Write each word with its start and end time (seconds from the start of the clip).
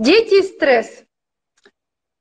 Дети 0.00 0.40
и 0.40 0.42
стресс. 0.42 1.04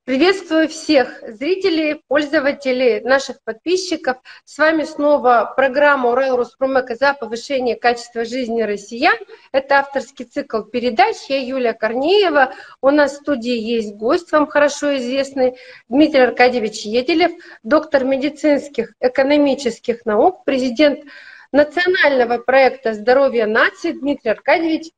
Приветствую 0.03 0.67
всех 0.67 1.23
зрителей, 1.25 2.03
пользователей, 2.09 2.99
наших 2.99 3.41
подписчиков. 3.41 4.17
С 4.43 4.57
вами 4.57 4.83
снова 4.83 5.53
программа 5.55 6.09
Урал 6.09 6.35
Роспромека 6.35 6.95
за 6.95 7.13
повышение 7.13 7.77
качества 7.77 8.25
жизни 8.25 8.63
россиян. 8.63 9.15
Это 9.53 9.79
авторский 9.79 10.25
цикл 10.25 10.63
передач. 10.63 11.15
Я 11.29 11.39
Юлия 11.39 11.71
Корнеева. 11.71 12.53
У 12.81 12.89
нас 12.89 13.13
в 13.13 13.21
студии 13.21 13.57
есть 13.57 13.95
гость, 13.95 14.33
вам 14.33 14.47
хорошо 14.47 14.97
известный, 14.97 15.55
Дмитрий 15.87 16.23
Аркадьевич 16.23 16.81
Еделев, 16.81 17.31
доктор 17.63 18.03
медицинских 18.03 18.93
экономических 18.99 20.05
наук, 20.05 20.43
президент 20.43 21.05
национального 21.53 22.39
проекта 22.39 22.93
«Здоровье 22.93 23.45
нации». 23.45 23.93
Дмитрий 23.93 24.31
Аркадьевич, 24.31 24.91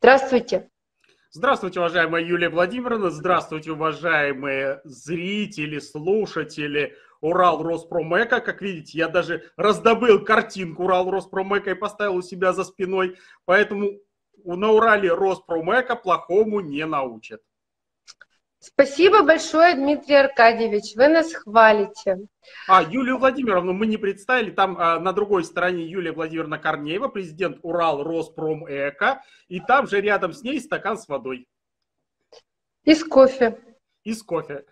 здравствуйте. 0.00 0.68
Здравствуйте, 1.36 1.80
уважаемая 1.80 2.22
Юлия 2.22 2.48
Владимировна, 2.48 3.10
здравствуйте, 3.10 3.72
уважаемые 3.72 4.80
зрители, 4.84 5.80
слушатели 5.80 6.94
Урал 7.20 7.60
Роспромека. 7.60 8.38
Как 8.38 8.62
видите, 8.62 8.98
я 8.98 9.08
даже 9.08 9.50
раздобыл 9.56 10.24
картинку 10.24 10.84
Урал 10.84 11.10
Роспромека 11.10 11.72
и 11.72 11.74
поставил 11.74 12.14
у 12.14 12.22
себя 12.22 12.52
за 12.52 12.62
спиной, 12.62 13.16
поэтому 13.46 13.98
на 14.44 14.70
Урале 14.70 15.12
Роспромека 15.12 15.96
плохому 15.96 16.60
не 16.60 16.86
научат. 16.86 17.42
Спасибо 18.66 19.22
большое, 19.22 19.74
Дмитрий 19.74 20.14
Аркадьевич, 20.14 20.96
вы 20.96 21.08
нас 21.08 21.34
хвалите. 21.34 22.16
А, 22.66 22.82
Юлию 22.82 23.18
Владимировну 23.18 23.74
мы 23.74 23.86
не 23.86 23.98
представили, 23.98 24.50
там 24.50 24.78
а, 24.78 24.98
на 24.98 25.12
другой 25.12 25.44
стороне 25.44 25.84
Юлия 25.84 26.12
Владимировна 26.12 26.58
Корнеева, 26.58 27.08
президент 27.08 27.58
Урал 27.60 28.02
Роспромэко, 28.02 29.22
и 29.48 29.60
там 29.60 29.86
же 29.86 30.00
рядом 30.00 30.32
с 30.32 30.42
ней 30.42 30.60
стакан 30.60 30.96
с 30.96 31.06
водой. 31.08 31.46
И 32.84 32.94
с 32.94 33.04
кофе. 33.04 33.58
И 34.02 34.14
с 34.14 34.22
кофе. 34.22 34.64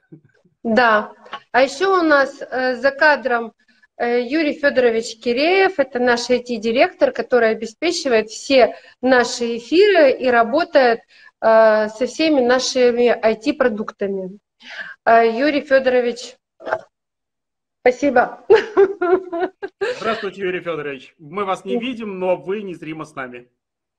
Да. 0.62 1.12
А 1.50 1.62
еще 1.62 1.86
у 1.86 2.02
нас 2.02 2.40
э, 2.40 2.76
за 2.76 2.92
кадром 2.92 3.52
э, 3.98 4.22
Юрий 4.22 4.54
Федорович 4.54 5.20
Киреев, 5.20 5.78
это 5.78 5.98
наш 5.98 6.30
IT-директор, 6.30 7.12
который 7.12 7.50
обеспечивает 7.50 8.30
все 8.30 8.74
наши 9.02 9.58
эфиры 9.58 10.12
и 10.12 10.28
работает 10.28 11.00
со 11.42 12.06
всеми 12.06 12.40
нашими 12.40 13.10
IT-продуктами. 13.10 14.38
Э, 15.04 15.28
Юрий 15.28 15.62
Федорович, 15.62 16.36
спасибо. 17.80 18.46
Здравствуйте, 19.98 20.42
Юрий 20.42 20.60
Федорович. 20.60 21.14
Мы 21.18 21.44
вас 21.44 21.64
не 21.64 21.78
видим, 21.78 22.18
но 22.18 22.36
вы 22.36 22.62
незримо 22.62 23.04
с 23.04 23.14
нами. 23.16 23.48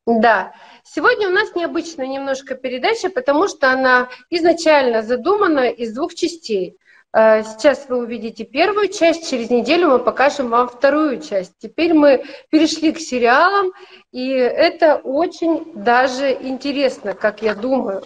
Да, 0.05 0.53
сегодня 0.83 1.29
у 1.29 1.31
нас 1.31 1.55
необычная 1.55 2.07
немножко 2.07 2.55
передача, 2.55 3.09
потому 3.09 3.47
что 3.47 3.71
она 3.71 4.09
изначально 4.29 5.01
задумана 5.01 5.69
из 5.69 5.93
двух 5.93 6.13
частей. 6.13 6.77
Э, 7.15 7.43
сейчас 7.43 7.87
вы 7.87 7.97
увидите 7.97 8.43
первую 8.43 8.87
часть, 8.87 9.29
через 9.29 9.51
неделю 9.51 9.89
мы 9.89 9.99
покажем 9.99 10.49
вам 10.49 10.67
вторую 10.67 11.21
часть. 11.21 11.53
Теперь 11.59 11.93
мы 11.93 12.25
перешли 12.49 12.91
к 12.91 12.99
сериалам, 12.99 13.71
и 14.11 14.29
это 14.29 14.95
очень 14.95 15.73
даже 15.75 16.31
интересно, 16.31 17.13
как 17.13 17.43
я 17.43 17.53
думаю. 17.53 18.03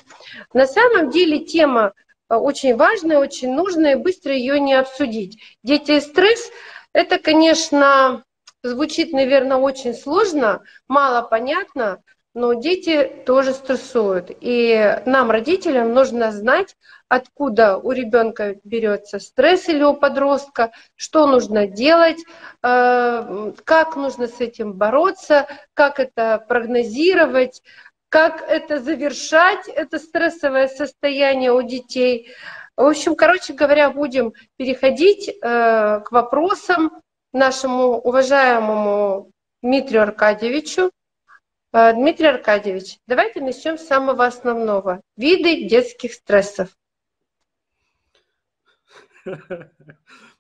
На 0.53 0.67
самом 0.67 1.09
деле 1.09 1.39
тема 1.39 1.93
э, 2.29 2.35
очень 2.35 2.75
важная, 2.75 3.19
очень 3.19 3.53
нужная, 3.53 3.93
и 3.93 3.99
быстро 3.99 4.33
ее 4.33 4.59
не 4.59 4.73
обсудить. 4.73 5.41
Дети 5.63 5.93
и 5.93 6.01
стресс– 6.01 6.51
это, 6.93 7.17
конечно, 7.17 8.25
звучит, 8.61 9.13
наверное, 9.13 9.57
очень 9.57 9.93
сложно, 9.93 10.63
мало 10.89 11.21
понятно, 11.21 12.03
но 12.37 12.53
дети 12.53 13.11
тоже 13.25 13.51
стрессуют. 13.51 14.29
И 14.41 15.01
нам, 15.07 15.31
родителям, 15.31 15.91
нужно 15.91 16.31
знать, 16.31 16.75
откуда 17.07 17.77
у 17.77 17.91
ребенка 17.91 18.57
берется 18.63 19.17
стресс 19.17 19.67
или 19.67 19.81
у 19.81 19.95
подростка, 19.95 20.71
что 20.95 21.25
нужно 21.25 21.65
делать, 21.65 22.19
э, 22.61 23.53
как 23.63 23.95
нужно 23.95 24.27
с 24.27 24.39
этим 24.39 24.73
бороться, 24.73 25.47
как 25.73 25.99
это 25.99 26.45
прогнозировать, 26.47 27.63
как 28.09 28.43
это 28.47 28.77
завершать, 28.77 29.67
это 29.67 29.97
стрессовое 29.97 30.67
состояние 30.67 31.51
у 31.51 31.63
детей. 31.63 32.27
В 32.75 32.85
общем, 32.85 33.15
короче 33.15 33.53
говоря, 33.53 33.89
будем 33.89 34.33
переходить 34.57 35.27
э, 35.27 35.33
к 35.41 36.11
вопросам 36.11 37.01
нашему 37.33 37.97
уважаемому 37.97 39.31
Дмитрию 39.63 40.03
Аркадьевичу. 40.03 40.91
Э, 41.77 41.93
Дмитрий 41.93 42.25
Аркадьевич, 42.25 42.97
давайте 43.05 43.39
начнем 43.39 43.77
с 43.77 43.85
самого 43.85 44.25
основного. 44.25 45.03
Виды 45.15 45.67
детских 45.67 46.13
стрессов. 46.13 46.75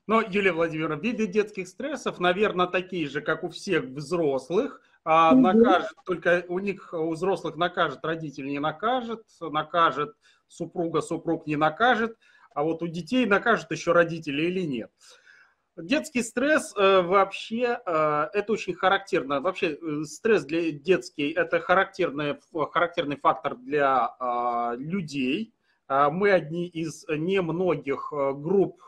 Но, 0.07 0.21
Юлия 0.21 0.51
Владимировна, 0.51 0.99
виды 0.99 1.27
детских 1.27 1.67
стрессов, 1.67 2.17
наверное, 2.19 2.65
такие 2.65 3.07
же, 3.07 3.21
как 3.21 3.43
у 3.43 3.49
всех 3.49 3.83
взрослых. 3.83 4.81
А 5.03 5.35
накажет, 5.35 5.93
только 6.07 6.43
у 6.47 6.57
них, 6.57 6.89
у 6.93 7.11
взрослых 7.11 7.55
накажет, 7.55 8.03
родитель 8.03 8.47
не 8.47 8.57
накажет, 8.57 9.23
накажет 9.39 10.15
супруга, 10.47 11.01
супруг 11.01 11.45
не 11.45 11.55
накажет, 11.55 12.17
а 12.55 12.63
вот 12.63 12.81
у 12.81 12.87
детей 12.87 13.27
накажет 13.27 13.69
еще 13.69 13.91
родители 13.91 14.41
или 14.41 14.61
нет. 14.61 14.91
Детский 15.77 16.23
стресс 16.23 16.73
э, 16.75 17.01
вообще, 17.01 17.79
э, 17.85 18.27
это 18.33 18.51
очень 18.51 18.73
характерно. 18.73 19.41
Вообще 19.41 19.77
э, 19.79 20.03
стресс 20.05 20.43
для 20.43 20.71
детский, 20.71 21.29
это 21.29 21.59
характерный, 21.59 22.39
характерный 22.71 23.17
фактор 23.17 23.55
для 23.55 24.15
э, 24.19 24.77
людей. 24.77 25.53
Э, 25.87 26.09
мы 26.09 26.31
одни 26.31 26.67
из 26.67 27.05
немногих 27.07 28.11
групп 28.11 28.81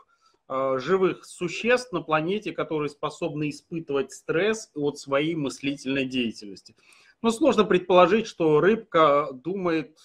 живых 0.48 1.24
существ 1.26 1.92
на 1.92 2.00
планете, 2.00 2.50
которые 2.50 2.88
способны 2.88 3.50
испытывать 3.50 4.10
стресс 4.10 4.68
от 4.74 4.98
своей 4.98 5.36
мыслительной 5.36 6.06
деятельности. 6.06 6.74
Но 7.22 7.30
сложно 7.30 7.62
предположить, 7.62 8.26
что 8.26 8.60
рыбка 8.60 9.28
думает, 9.32 9.96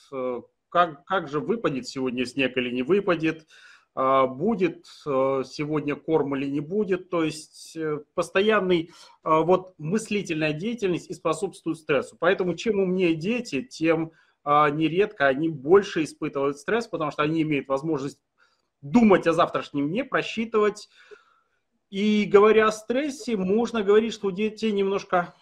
как, 0.70 1.04
как 1.06 1.30
же 1.30 1.40
выпадет 1.40 1.88
сегодня 1.88 2.28
снег 2.28 2.56
или 2.58 2.70
не 2.70 2.84
выпадет, 2.84 3.48
а, 3.48 3.50
будет 3.96 4.86
э, 5.06 5.44
сегодня 5.46 5.96
корм 5.96 6.36
или 6.36 6.50
не 6.50 6.60
будет. 6.60 7.10
То 7.10 7.24
есть 7.24 7.78
э, 7.78 8.00
постоянный 8.14 8.92
а, 9.24 9.40
вот 9.40 9.74
мыслительная 9.78 10.52
деятельность 10.52 11.10
и 11.10 11.14
способствует 11.14 11.78
стрессу. 11.78 12.18
Поэтому 12.20 12.56
чем 12.56 12.80
умнее 12.80 13.16
дети, 13.16 13.62
тем 13.62 14.12
а, 14.44 14.70
нередко 14.70 15.28
они 15.28 15.48
больше 15.48 16.04
испытывают 16.04 16.58
стресс, 16.58 16.88
потому 16.88 17.12
что 17.12 17.24
они 17.24 17.42
имеют 17.44 17.70
возможность 17.70 18.20
думать 18.82 19.28
о 19.28 19.34
завтрашнем 19.34 19.88
дне, 19.88 20.04
просчитывать. 20.04 20.90
И 21.90 22.26
говоря 22.26 22.68
о 22.68 22.72
стрессе, 22.74 23.38
можно 23.38 23.82
говорить, 23.82 24.14
что 24.14 24.28
у 24.28 24.32
детей 24.32 24.74
немножко 24.74 25.34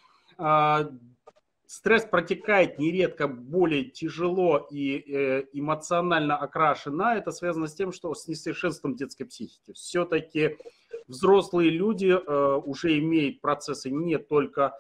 стресс 1.74 2.06
протекает 2.06 2.78
нередко 2.78 3.28
более 3.28 3.86
тяжело 3.86 4.68
и 4.70 4.98
э, 4.98 5.46
эмоционально 5.54 6.38
окрашена. 6.38 7.16
Это 7.18 7.32
связано 7.32 7.68
с 7.68 7.74
тем, 7.74 7.92
что 7.92 8.14
с 8.14 8.28
несовершенством 8.28 8.96
детской 8.96 9.24
психики. 9.24 9.74
Все-таки 9.74 10.58
взрослые 11.08 11.72
люди 11.72 12.16
э, 12.16 12.56
уже 12.64 13.00
имеют 13.00 13.42
процессы 13.42 13.90
не 13.90 14.20
только 14.20 14.78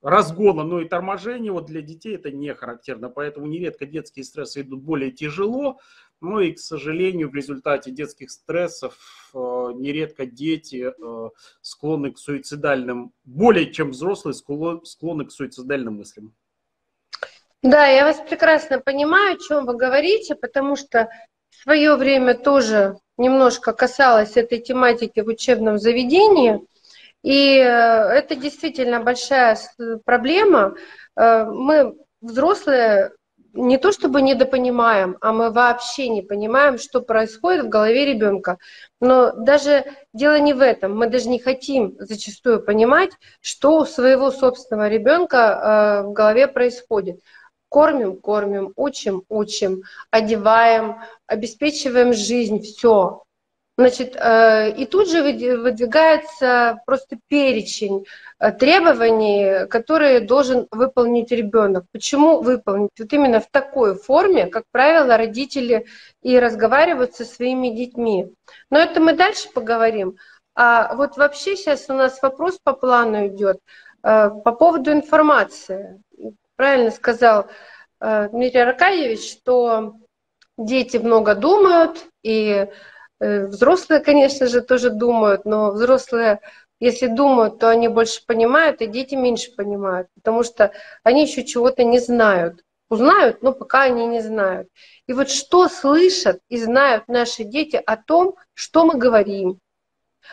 разгона, 0.00 0.62
но 0.62 0.80
и 0.80 0.88
торможения. 0.88 1.52
Вот 1.52 1.66
для 1.66 1.82
детей 1.82 2.14
это 2.14 2.30
не 2.30 2.54
характерно, 2.54 3.10
поэтому 3.10 3.46
нередко 3.46 3.84
детские 3.84 4.24
стрессы 4.24 4.60
идут 4.60 4.82
более 4.82 5.10
тяжело. 5.10 5.80
Ну 6.20 6.40
и, 6.40 6.52
к 6.52 6.58
сожалению, 6.58 7.30
в 7.30 7.34
результате 7.34 7.92
детских 7.92 8.30
стрессов 8.30 9.30
э, 9.32 9.38
нередко 9.38 10.26
дети 10.26 10.90
э, 10.90 11.30
склонны 11.60 12.10
к 12.10 12.18
суицидальным, 12.18 13.12
более 13.24 13.72
чем 13.72 13.90
взрослые, 13.90 14.34
склонны 14.34 15.24
к 15.26 15.30
суицидальным 15.30 15.98
мыслям. 15.98 16.34
Да, 17.62 17.86
я 17.86 18.04
вас 18.04 18.20
прекрасно 18.28 18.80
понимаю, 18.80 19.36
о 19.36 19.38
чем 19.38 19.64
вы 19.64 19.76
говорите, 19.76 20.34
потому 20.34 20.74
что 20.74 21.08
в 21.50 21.62
свое 21.62 21.94
время 21.94 22.34
тоже 22.34 22.98
немножко 23.16 23.72
касалась 23.72 24.36
этой 24.36 24.58
тематики 24.58 25.20
в 25.20 25.28
учебном 25.28 25.78
заведении. 25.78 26.60
И 27.22 27.58
э, 27.58 27.62
это 27.62 28.34
действительно 28.34 29.00
большая 29.00 29.56
проблема. 30.04 30.74
Мы, 31.14 31.96
взрослые, 32.20 33.12
не 33.52 33.78
то 33.78 33.92
чтобы 33.92 34.22
недопонимаем, 34.22 35.16
а 35.20 35.32
мы 35.32 35.50
вообще 35.50 36.08
не 36.08 36.22
понимаем, 36.22 36.78
что 36.78 37.00
происходит 37.00 37.64
в 37.64 37.68
голове 37.68 38.04
ребенка. 38.04 38.58
Но 39.00 39.32
даже 39.32 39.84
дело 40.12 40.38
не 40.38 40.52
в 40.52 40.60
этом. 40.60 40.96
Мы 40.96 41.08
даже 41.08 41.28
не 41.28 41.38
хотим 41.38 41.96
зачастую 41.98 42.62
понимать, 42.62 43.10
что 43.40 43.78
у 43.78 43.86
своего 43.86 44.30
собственного 44.30 44.88
ребенка 44.88 45.36
э, 46.04 46.08
в 46.08 46.12
голове 46.12 46.46
происходит. 46.46 47.20
Кормим, 47.68 48.16
кормим, 48.16 48.72
учим, 48.76 49.24
учим, 49.28 49.82
одеваем, 50.10 50.96
обеспечиваем 51.26 52.12
жизнь, 52.14 52.60
все. 52.62 53.24
Значит, 53.78 54.16
э, 54.16 54.72
и 54.72 54.86
тут 54.86 55.08
же 55.08 55.22
выдвигается 55.22 56.80
просто 56.84 57.16
перечень 57.28 58.06
э, 58.40 58.50
требований, 58.50 59.68
которые 59.68 60.18
должен 60.18 60.66
выполнить 60.72 61.30
ребенок. 61.30 61.84
Почему 61.92 62.40
выполнить? 62.40 62.90
Вот 62.98 63.12
именно 63.12 63.38
в 63.38 63.48
такой 63.48 63.94
форме, 63.94 64.48
как 64.48 64.64
правило, 64.72 65.16
родители 65.16 65.86
и 66.22 66.40
разговаривают 66.40 67.14
со 67.14 67.24
своими 67.24 67.68
детьми. 67.68 68.34
Но 68.68 68.80
это 68.80 68.98
мы 68.98 69.12
дальше 69.12 69.48
поговорим. 69.54 70.16
А 70.56 70.96
вот 70.96 71.16
вообще 71.16 71.54
сейчас 71.54 71.88
у 71.88 71.92
нас 71.92 72.20
вопрос 72.20 72.58
по 72.60 72.72
плану 72.72 73.28
идет 73.28 73.60
э, 74.02 74.30
по 74.44 74.50
поводу 74.50 74.90
информации. 74.90 76.02
Правильно 76.56 76.90
сказал 76.90 77.46
Дмитрий 78.00 78.62
Аркадьевич, 78.62 79.30
что 79.30 79.94
дети 80.56 80.96
много 80.96 81.36
думают, 81.36 82.06
и 82.24 82.66
взрослые, 83.20 84.00
конечно 84.00 84.46
же, 84.46 84.60
тоже 84.60 84.90
думают, 84.90 85.44
но 85.44 85.72
взрослые, 85.72 86.40
если 86.80 87.06
думают, 87.06 87.58
то 87.58 87.68
они 87.68 87.88
больше 87.88 88.24
понимают, 88.26 88.80
и 88.80 88.86
дети 88.86 89.14
меньше 89.14 89.54
понимают, 89.54 90.08
потому 90.14 90.42
что 90.42 90.72
они 91.02 91.22
еще 91.22 91.44
чего-то 91.44 91.84
не 91.84 91.98
знают. 91.98 92.62
Узнают, 92.90 93.42
но 93.42 93.52
пока 93.52 93.82
они 93.82 94.06
не 94.06 94.20
знают. 94.20 94.68
И 95.06 95.12
вот 95.12 95.28
что 95.28 95.68
слышат 95.68 96.40
и 96.48 96.56
знают 96.56 97.06
наши 97.06 97.44
дети 97.44 97.76
о 97.76 97.98
том, 97.98 98.36
что 98.54 98.86
мы 98.86 98.94
говорим, 98.94 99.58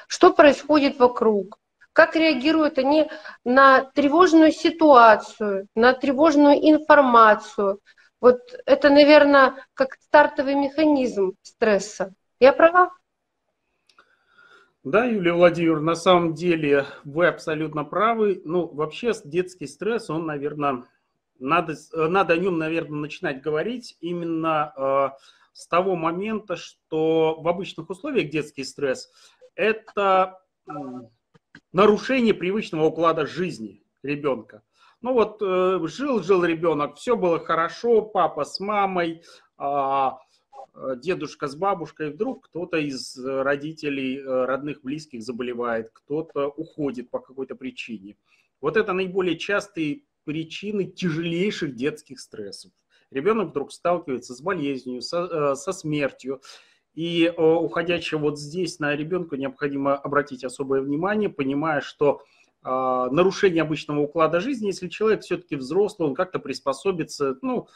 что 0.07 0.31
происходит 0.31 0.97
вокруг, 0.97 1.57
как 1.91 2.15
реагируют 2.15 2.77
они 2.77 3.09
на 3.43 3.83
тревожную 3.83 4.51
ситуацию, 4.53 5.67
на 5.75 5.93
тревожную 5.93 6.57
информацию. 6.69 7.79
Вот 8.21 8.39
это, 8.65 8.89
наверное, 8.89 9.55
как 9.73 9.97
стартовый 9.99 10.55
механизм 10.55 11.33
стресса. 11.41 12.13
Я 12.39 12.51
права? 12.51 12.91
Да, 14.83 15.05
Юлия 15.05 15.33
Владимировна, 15.33 15.91
на 15.91 15.95
самом 15.95 16.33
деле 16.33 16.85
вы 17.05 17.27
абсолютно 17.27 17.85
правы. 17.85 18.41
Ну, 18.43 18.67
вообще 18.67 19.13
детский 19.23 19.67
стресс, 19.67 20.09
он, 20.09 20.25
наверное, 20.25 20.83
надо, 21.39 21.75
надо 21.93 22.33
о 22.33 22.37
нем, 22.37 22.57
наверное, 22.57 22.99
начинать 22.99 23.41
говорить 23.41 23.97
именно 24.01 24.73
э, 24.75 25.09
с 25.53 25.67
того 25.67 25.95
момента, 25.95 26.55
что 26.57 27.39
в 27.39 27.47
обычных 27.47 27.89
условиях 27.89 28.29
детский 28.29 28.63
стресс– 28.63 29.09
это 29.55 30.39
э, 30.67 30.71
нарушение 31.71 32.33
привычного 32.33 32.85
уклада 32.85 33.25
жизни 33.25 33.81
ребенка. 34.03 34.61
Ну 35.01 35.13
вот 35.13 35.41
э, 35.41 35.79
жил-жил 35.87 36.43
ребенок, 36.43 36.97
все 36.97 37.15
было 37.15 37.39
хорошо, 37.39 38.01
папа 38.01 38.43
с 38.43 38.59
мамой, 38.59 39.23
э, 39.57 39.63
Э, 39.63 40.11
дедушка 40.97 41.47
с 41.47 41.55
бабушкой, 41.55 42.11
вдруг 42.11 42.47
кто-то 42.47 42.77
из 42.77 43.17
э, 43.17 43.41
родителей, 43.43 44.17
э, 44.17 44.45
родных, 44.45 44.81
близких 44.81 45.23
заболевает, 45.23 45.89
кто-то 45.93 46.47
уходит 46.49 47.09
по 47.09 47.19
какой-то 47.19 47.55
причине. 47.55 48.17
Вот 48.61 48.77
это 48.77 48.93
наиболее 48.93 49.37
частые 49.37 50.01
причины 50.25 50.85
тяжелейших 50.85 51.75
детских 51.75 52.19
стрессов. 52.19 52.71
Ребенок 53.11 53.49
вдруг 53.51 53.71
сталкивается 53.71 54.33
с 54.33 54.41
болезнью, 54.41 55.01
со, 55.01 55.55
со 55.55 55.71
смертью. 55.71 56.41
И 56.95 57.31
уходящего 57.37 58.19
вот 58.19 58.39
здесь 58.39 58.79
на 58.79 58.95
ребенка 58.95 59.37
необходимо 59.37 59.95
обратить 59.95 60.43
особое 60.43 60.81
внимание, 60.81 61.29
понимая, 61.29 61.81
что 61.81 62.23
нарушение 62.63 63.61
обычного 63.61 63.99
уклада 63.99 64.39
жизни, 64.39 64.67
если 64.67 64.87
человек 64.87 65.21
все-таки 65.21 65.55
взрослый, 65.55 66.09
он 66.09 66.15
как-то 66.15 66.39
приспособится, 66.39 67.37
ну, 67.43 67.67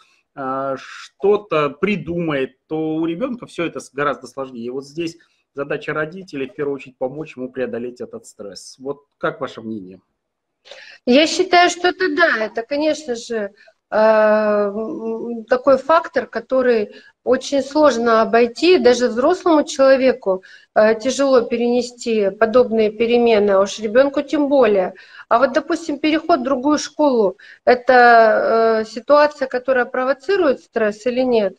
что-то 0.77 1.69
придумает, 1.69 2.57
то 2.67 2.95
у 2.95 3.05
ребенка 3.05 3.45
все 3.45 3.65
это 3.65 3.79
гораздо 3.93 4.27
сложнее. 4.27 4.65
И 4.65 4.69
вот 4.69 4.85
здесь 4.85 5.17
задача 5.53 5.93
родителей 5.93 6.47
в 6.47 6.53
первую 6.55 6.75
очередь 6.75 6.97
помочь 6.97 7.35
ему 7.35 7.51
преодолеть 7.51 8.01
этот 8.01 8.25
стресс. 8.25 8.77
Вот 8.79 9.05
как 9.17 9.41
ваше 9.41 9.61
мнение? 9.61 10.01
Я 11.05 11.27
считаю, 11.27 11.69
что 11.69 11.89
это 11.89 12.15
да, 12.15 12.45
это, 12.45 12.63
конечно 12.63 13.15
же, 13.15 13.53
такой 13.89 15.77
фактор, 15.77 16.27
который 16.27 16.91
очень 17.23 17.63
сложно 17.63 18.21
обойти, 18.21 18.77
даже 18.77 19.07
взрослому 19.07 19.63
человеку 19.63 20.43
э, 20.75 20.93
тяжело 20.99 21.41
перенести 21.41 22.29
подобные 22.29 22.91
перемены, 22.91 23.51
а 23.51 23.61
уж 23.61 23.79
ребенку 23.79 24.21
тем 24.21 24.47
более. 24.47 24.93
А 25.27 25.39
вот, 25.39 25.53
допустим, 25.53 25.99
переход 25.99 26.41
в 26.41 26.43
другую 26.43 26.77
школу, 26.77 27.37
это 27.65 28.83
э, 28.83 28.85
ситуация, 28.85 29.47
которая 29.47 29.85
провоцирует 29.85 30.59
стресс 30.59 31.05
или 31.07 31.21
нет? 31.21 31.57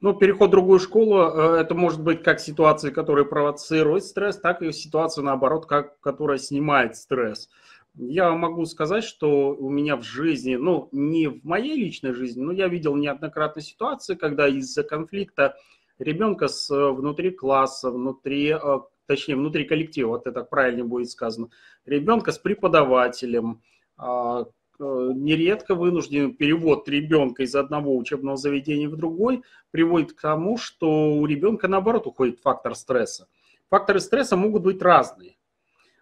Ну, 0.00 0.14
переход 0.14 0.48
в 0.48 0.52
другую 0.52 0.80
школу, 0.80 1.22
это 1.56 1.74
может 1.74 2.02
быть 2.02 2.22
как 2.22 2.40
ситуация, 2.40 2.90
которая 2.90 3.24
провоцирует 3.24 4.04
стресс, 4.04 4.38
так 4.38 4.60
и 4.60 4.72
ситуация, 4.72 5.22
наоборот, 5.22 5.66
как, 5.66 5.98
которая 6.00 6.38
снимает 6.38 6.96
стресс. 6.96 7.48
Я 7.96 8.32
могу 8.32 8.64
сказать, 8.66 9.04
что 9.04 9.54
у 9.54 9.70
меня 9.70 9.96
в 9.96 10.02
жизни, 10.02 10.56
ну, 10.56 10.88
не 10.90 11.28
в 11.28 11.44
моей 11.44 11.76
личной 11.76 12.12
жизни, 12.12 12.42
но 12.42 12.52
я 12.52 12.66
видел 12.66 12.96
неоднократно 12.96 13.62
ситуации, 13.62 14.16
когда 14.16 14.48
из-за 14.48 14.82
конфликта 14.82 15.56
ребенка 16.00 16.48
с 16.48 16.68
э, 16.70 16.90
внутри 16.90 17.30
класса, 17.30 17.92
внутри, 17.92 18.50
э, 18.50 18.78
точнее, 19.06 19.36
внутри 19.36 19.64
коллектива, 19.64 20.08
вот 20.08 20.26
это 20.26 20.42
правильно 20.42 20.84
будет 20.84 21.10
сказано, 21.10 21.50
ребенка 21.86 22.32
с 22.32 22.38
преподавателем, 22.38 23.62
а, 23.96 24.42
э, 24.42 24.44
нередко 24.80 25.76
вынужден 25.76 26.34
перевод 26.34 26.88
ребенка 26.88 27.44
из 27.44 27.54
одного 27.54 27.96
учебного 27.96 28.36
заведения 28.36 28.88
в 28.88 28.96
другой 28.96 29.44
приводит 29.70 30.14
к 30.14 30.20
тому, 30.20 30.58
что 30.58 31.14
у 31.14 31.24
ребенка, 31.26 31.68
наоборот, 31.68 32.08
уходит 32.08 32.40
фактор 32.40 32.74
стресса. 32.74 33.28
Факторы 33.70 34.00
стресса 34.00 34.36
могут 34.36 34.64
быть 34.64 34.82
разные. 34.82 35.33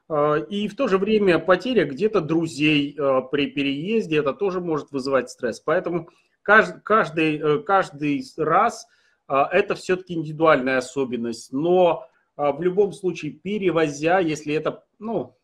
А, 0.08 0.36
и 0.36 0.68
в 0.68 0.76
то 0.76 0.88
же 0.88 0.98
время 0.98 1.38
потеря 1.38 1.84
где-то 1.84 2.20
друзей 2.20 2.96
а, 2.98 3.22
при 3.22 3.46
переезде, 3.46 4.18
это 4.18 4.32
тоже 4.32 4.60
может 4.60 4.90
вызывать 4.90 5.30
стресс. 5.30 5.60
Поэтому 5.60 6.08
каждый, 6.42 6.80
каждый, 6.82 7.38
э, 7.38 7.58
каждый 7.62 8.22
раз 8.36 8.86
а, 9.26 9.48
это 9.50 9.74
все-таки 9.74 10.14
индивидуальная 10.14 10.78
особенность. 10.78 11.52
Но 11.52 12.06
в 12.34 12.62
любом 12.62 12.92
случае, 12.92 13.32
перевозя, 13.32 14.18
если 14.18 14.54
это, 14.54 14.84
ну, 14.98 15.36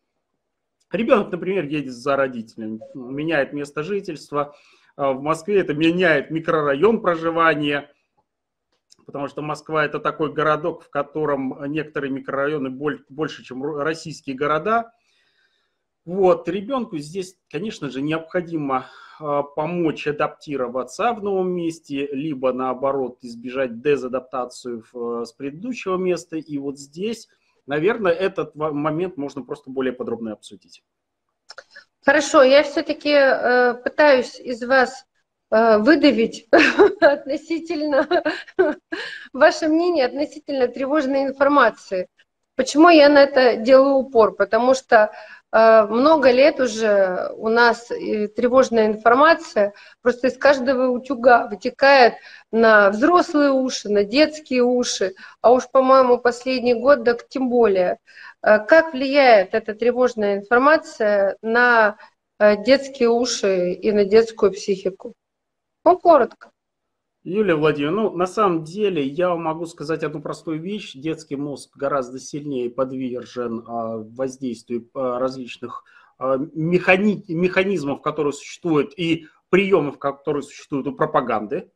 ребенок, 0.91 1.31
например, 1.31 1.65
едет 1.65 1.93
за 1.93 2.15
родителями, 2.15 2.79
меняет 2.95 3.53
место 3.53 3.83
жительства, 3.83 4.55
в 4.97 5.21
Москве 5.21 5.59
это 5.59 5.75
меняет 5.75 6.31
микрорайон 6.31 7.01
проживания– 7.01 7.91
потому 9.09 9.27
что 9.27 9.41
Москва 9.41 9.83
это 9.83 9.99
такой 9.99 10.31
городок, 10.31 10.83
в 10.83 10.91
котором 10.91 11.59
некоторые 11.65 12.11
микрорайоны 12.11 12.69
больше, 12.69 13.43
чем 13.43 13.65
российские 13.65 14.35
города. 14.35 14.93
Вот, 16.05 16.47
ребенку 16.47 16.99
здесь, 16.99 17.35
конечно 17.49 17.89
же, 17.89 18.03
необходимо 18.03 18.85
а, 19.19 19.41
помочь 19.41 20.05
адаптироваться 20.05 21.11
в 21.13 21.23
новом 21.23 21.49
месте, 21.49 22.07
либо 22.11 22.53
наоборот 22.53 23.17
избежать 23.23 23.81
дезадаптацию 23.81 24.83
с 25.25 25.33
предыдущего 25.33 25.97
места. 25.97 26.37
И 26.37 26.59
вот 26.59 26.77
здесь, 26.77 27.29
наверное, 27.65 28.11
этот 28.11 28.53
момент 28.53 29.17
можно 29.17 29.41
просто 29.41 29.71
более 29.71 29.93
подробно 29.93 30.33
обсудить. 30.33 30.83
Хорошо, 32.05 32.43
я 32.43 32.61
все-таки 32.61 33.09
э, 33.09 33.73
пытаюсь 33.73 34.39
из 34.39 34.63
вас 34.63 35.07
выдавить 35.51 36.47
относительно 37.01 38.07
ваше 39.33 39.67
мнение 39.67 40.05
относительно 40.05 40.67
тревожной 40.67 41.23
информации. 41.23 42.07
Почему 42.59 42.89
я 42.89 43.07
на 43.07 43.19
это 43.19 43.55
делаю 43.55 43.95
упор? 43.95 44.35
Потому 44.35 44.73
что 44.73 45.13
э, 45.53 45.83
много 45.85 46.29
лет 46.29 46.59
уже 46.59 47.31
у 47.37 47.47
нас 47.47 47.87
тревожная 47.87 48.87
информация 48.87 49.73
просто 50.01 50.27
из 50.27 50.37
каждого 50.37 50.89
утюга 50.89 51.47
вытекает 51.47 52.15
на 52.51 52.89
взрослые 52.89 53.51
уши, 53.51 53.87
на 53.87 54.03
детские 54.03 54.63
уши, 54.63 55.13
а 55.39 55.53
уж, 55.53 55.69
по-моему, 55.71 56.17
последний 56.17 56.73
год, 56.73 57.05
так 57.05 57.29
тем 57.29 57.49
более. 57.49 57.97
Э, 58.43 58.59
как 58.59 58.91
влияет 58.91 59.53
эта 59.53 59.73
тревожная 59.73 60.35
информация 60.35 61.37
на 61.41 61.95
детские 62.41 63.09
уши 63.09 63.71
и 63.71 63.91
на 63.93 64.03
детскую 64.03 64.51
психику? 64.51 65.13
Ну, 65.85 65.97
коротко. 65.97 66.51
Юлия 67.23 67.55
Владимировна, 67.55 68.03
ну, 68.03 68.15
на 68.15 68.27
самом 68.27 68.63
деле 68.63 69.05
я 69.05 69.35
могу 69.35 69.65
сказать 69.65 70.03
одну 70.03 70.21
простую 70.21 70.61
вещь. 70.61 70.93
Детский 70.93 71.35
мозг 71.35 71.75
гораздо 71.75 72.19
сильнее 72.19 72.69
подвержен 72.69 73.63
а, 73.67 73.97
воздействию 73.97 74.89
а, 74.93 75.19
различных 75.19 75.83
а, 76.17 76.37
механи- 76.37 77.23
механизмов, 77.27 78.01
которые 78.01 78.33
существуют, 78.33 78.97
и 78.97 79.27
приемов, 79.49 79.99
которые 79.99 80.43
существуют 80.43 80.87
у 80.87 80.95
пропаганды. 80.95 81.71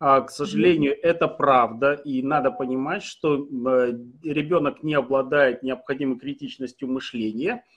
К 0.00 0.28
сожалению, 0.28 0.92
mm-hmm. 0.92 1.02
это 1.02 1.26
правда, 1.26 1.94
и 1.94 2.22
надо 2.22 2.52
понимать, 2.52 3.02
что 3.02 3.34
а, 3.34 3.88
ребенок 4.22 4.82
не 4.82 4.94
обладает 4.94 5.62
необходимой 5.62 6.18
критичностью 6.18 6.88
мышления– 6.88 7.64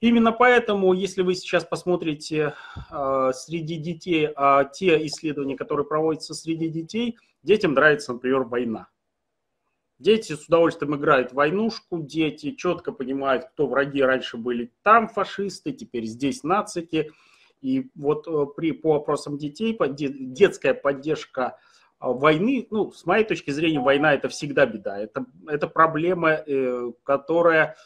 Именно 0.00 0.30
поэтому, 0.30 0.92
если 0.92 1.22
вы 1.22 1.34
сейчас 1.34 1.64
посмотрите 1.64 2.54
э, 2.90 3.30
среди 3.34 3.76
детей, 3.76 4.28
э, 4.28 4.64
те 4.72 5.04
исследования, 5.06 5.56
которые 5.56 5.86
проводятся 5.86 6.34
среди 6.34 6.68
детей, 6.68 7.16
детям 7.42 7.74
нравится, 7.74 8.12
например, 8.12 8.44
война. 8.44 8.88
Дети 9.98 10.34
с 10.34 10.46
удовольствием 10.46 10.94
играют 10.94 11.32
в 11.32 11.34
войнушку, 11.34 12.00
дети 12.00 12.52
четко 12.52 12.92
понимают, 12.92 13.46
кто 13.46 13.66
враги 13.66 14.00
раньше 14.00 14.36
были 14.36 14.72
там 14.82 15.08
фашисты, 15.08 15.72
теперь 15.72 16.04
здесь 16.04 16.44
нацики. 16.44 17.10
И 17.60 17.90
вот 17.96 18.28
э, 18.28 18.46
при, 18.56 18.70
по 18.70 18.92
вопросам 18.92 19.36
детей 19.36 19.76
детская 19.96 20.74
поддержка 20.74 21.58
а, 21.98 22.12
войны, 22.12 22.68
ну, 22.70 22.92
с 22.92 23.04
моей 23.04 23.24
точки 23.24 23.50
зрения, 23.50 23.80
война 23.80 24.14
это 24.14 24.28
всегда 24.28 24.64
беда. 24.66 24.96
Это, 24.96 25.26
это 25.48 25.66
проблема, 25.66 26.30
э, 26.30 26.92
которая 27.02 27.76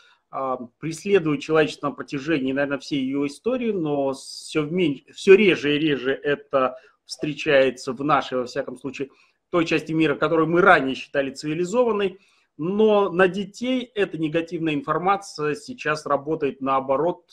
преследует 0.79 1.43
человечество 1.43 1.89
на 1.89 1.95
протяжении, 1.95 2.53
наверное, 2.53 2.79
всей 2.79 3.03
ее 3.03 3.27
истории, 3.27 3.71
но 3.71 4.13
все, 4.15 4.63
в 4.63 5.13
все 5.13 5.35
реже 5.35 5.77
и 5.77 5.79
реже 5.79 6.13
это 6.13 6.77
встречается 7.05 7.93
в 7.93 8.03
нашей, 8.03 8.39
во 8.39 8.47
всяком 8.47 8.79
случае, 8.79 9.11
той 9.51 9.67
части 9.67 9.93
мира, 9.93 10.15
которую 10.15 10.49
мы 10.49 10.63
ранее 10.63 10.95
считали 10.95 11.31
цивилизованной. 11.31 12.19
Но 12.57 13.11
на 13.11 13.29
детей 13.29 13.91
эта 13.95 14.17
негативная 14.17 14.75
информация 14.75 15.55
сейчас 15.55 16.07
работает 16.07 16.61
наоборот 16.63 17.25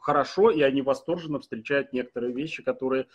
хорошо, 0.00 0.50
и 0.50 0.62
они 0.62 0.80
восторженно 0.82 1.40
встречают 1.40 1.92
некоторые 1.92 2.32
вещи, 2.32 2.62
которые 2.62 3.06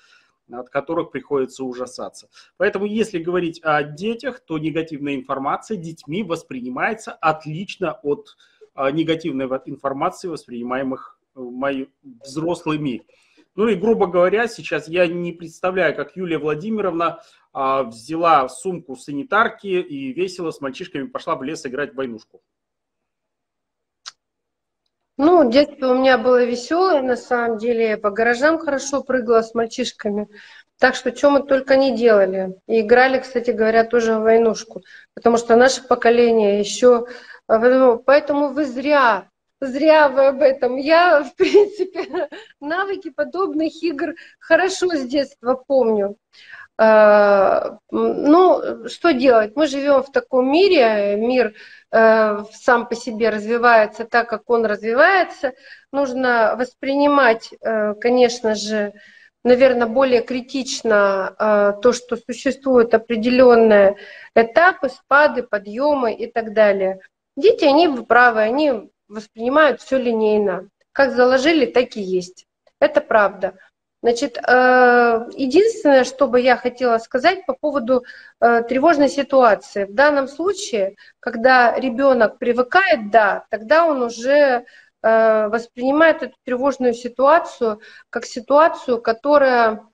от 0.51 0.69
которых 0.69 1.11
приходится 1.11 1.63
ужасаться. 1.63 2.29
Поэтому, 2.57 2.85
если 2.85 3.17
говорить 3.17 3.61
о 3.63 3.81
детях, 3.83 4.41
то 4.41 4.57
негативная 4.57 5.15
информация 5.15 5.77
детьми 5.77 6.21
воспринимается 6.21 7.13
отлично 7.13 7.93
от 8.03 8.27
а, 8.27 8.52
негативной 8.75 9.45
информации, 9.65 10.27
воспринимаемых 10.27 11.19
э, 11.35 11.85
взрослыми. 12.23 13.05
Ну 13.55 13.67
и, 13.67 13.75
грубо 13.75 14.07
говоря, 14.07 14.47
сейчас 14.47 14.87
я 14.87 15.05
не 15.07 15.31
представляю, 15.31 15.95
как 15.95 16.15
Юлия 16.15 16.39
Владимировна 16.39 17.21
а, 17.51 17.83
взяла 17.83 18.49
сумку 18.49 18.95
санитарки 18.95 19.67
и 19.67 20.11
весело 20.11 20.49
с 20.49 20.59
мальчишками 20.59 21.05
пошла 21.05 21.35
в 21.35 21.43
лес 21.43 21.63
играть 21.65 21.93
в 21.93 21.95
войнушку. 21.95 22.41
Ну, 25.17 25.51
детство 25.51 25.91
у 25.91 25.99
меня 25.99 26.17
было 26.17 26.43
веселое, 26.43 27.03
на 27.03 27.15
самом 27.15 27.59
деле. 27.59 27.89
Я 27.89 27.97
по 27.99 28.09
гаражам 28.09 28.57
хорошо 28.57 29.03
прыгала 29.03 29.43
с 29.43 29.53
мальчишками. 29.53 30.27
Так 30.79 30.95
что, 30.95 31.15
что 31.15 31.29
мы 31.29 31.43
только 31.43 31.75
не 31.75 31.95
делали. 31.95 32.55
И 32.67 32.81
играли, 32.81 33.19
кстати 33.19 33.51
говоря, 33.51 33.83
тоже 33.83 34.15
в 34.15 34.21
войнушку. 34.21 34.81
Потому 35.13 35.37
что 35.37 35.55
наше 35.55 35.83
поколение 35.87 36.59
еще... 36.59 37.05
А, 37.47 37.97
поэтому 37.97 38.49
вы 38.49 38.65
зря 38.65 39.29
Зря 39.63 40.09
вы 40.09 40.27
об 40.27 40.41
этом. 40.41 40.75
Я, 40.75 41.23
в 41.23 41.35
принципе, 41.35 42.27
навыки 42.59 43.09
подобных 43.09 43.81
игр 43.81 44.13
хорошо 44.39 44.89
с 44.91 45.05
детства 45.05 45.55
помню. 45.55 46.17
А, 46.77 47.77
ну, 47.89 48.87
что 48.89 49.13
делать? 49.13 49.55
Мы 49.55 49.67
живем 49.67 50.03
в 50.03 50.11
таком 50.11 50.51
мире, 50.51 51.15
мир 51.15 51.53
э, 51.91 52.43
сам 52.51 52.87
по 52.87 52.95
себе 52.95 53.29
развивается 53.29 54.03
так, 54.03 54.27
как 54.27 54.49
он 54.49 54.65
развивается. 54.65 55.53
Нужно 55.93 56.55
воспринимать, 56.57 57.53
э, 57.61 57.93
конечно 57.93 58.55
же, 58.55 58.93
наверное, 59.43 59.87
более 59.87 60.21
критично 60.21 61.35
э, 61.37 61.73
то, 61.81 61.93
что 61.93 62.17
существуют 62.17 62.93
определенные 62.93 63.97
этапы, 64.35 64.89
спады, 64.89 65.43
подъемы 65.43 66.13
и 66.13 66.31
так 66.31 66.53
далее. 66.53 67.01
Дети, 67.35 67.65
они 67.65 67.87
правы, 68.03 68.41
они 68.41 68.91
воспринимают 69.07 69.81
все 69.81 69.97
линейно. 69.97 70.69
Как 70.91 71.13
заложили, 71.13 71.65
так 71.65 71.95
и 71.97 72.01
есть. 72.01 72.45
Это 72.79 73.01
правда. 73.01 73.55
Значит, 74.03 74.37
э, 74.37 75.29
единственное, 75.37 76.03
что 76.03 76.27
бы 76.27 76.41
я 76.41 76.57
хотела 76.57 76.97
сказать 76.97 77.45
по 77.45 77.53
поводу 77.53 78.03
э, 78.41 78.61
тревожной 78.63 79.07
ситуации. 79.07 79.85
В 79.85 79.93
данном 79.93 80.27
случае, 80.27 80.95
когда 81.21 81.79
ребенок 81.79 82.37
привыкает, 82.37 83.11
да, 83.11 83.45
тогда 83.49 83.85
он 83.85 84.01
уже 84.01 84.65
воспринимает 85.03 86.23
эту 86.23 86.35
тревожную 86.45 86.93
ситуацию 86.93 87.81
как 88.09 88.25
ситуацию, 88.25 89.01
которая 89.01 89.85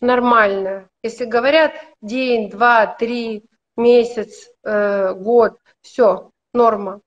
нормальная. 0.00 0.88
Если 1.02 1.24
говорят 1.24 1.72
день, 2.00 2.48
два, 2.48 2.86
три, 2.86 3.44
месяц, 3.76 4.48
год, 4.62 5.58
все, 5.82 6.30
норма. 6.54 7.00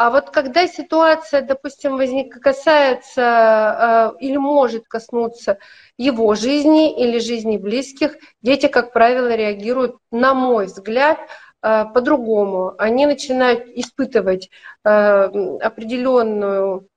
А 0.00 0.08
вот 0.08 0.30
когда 0.30 0.66
ситуация, 0.66 1.42
допустим, 1.42 1.98
возник, 1.98 2.40
касается 2.40 4.14
э, 4.18 4.24
или 4.24 4.38
может 4.38 4.88
коснуться 4.88 5.58
его 5.98 6.34
жизни 6.34 6.98
или 6.98 7.18
жизни 7.18 7.58
близких, 7.58 8.16
дети, 8.40 8.66
как 8.66 8.94
правило, 8.94 9.34
реагируют, 9.34 9.96
на 10.10 10.32
мой 10.32 10.64
взгляд, 10.66 11.18
э, 11.18 11.26
по-другому. 11.60 12.74
Они 12.78 13.06
начинают 13.06 13.66
испытывать 13.68 14.50
э, 14.84 14.88
определенную 14.90 16.88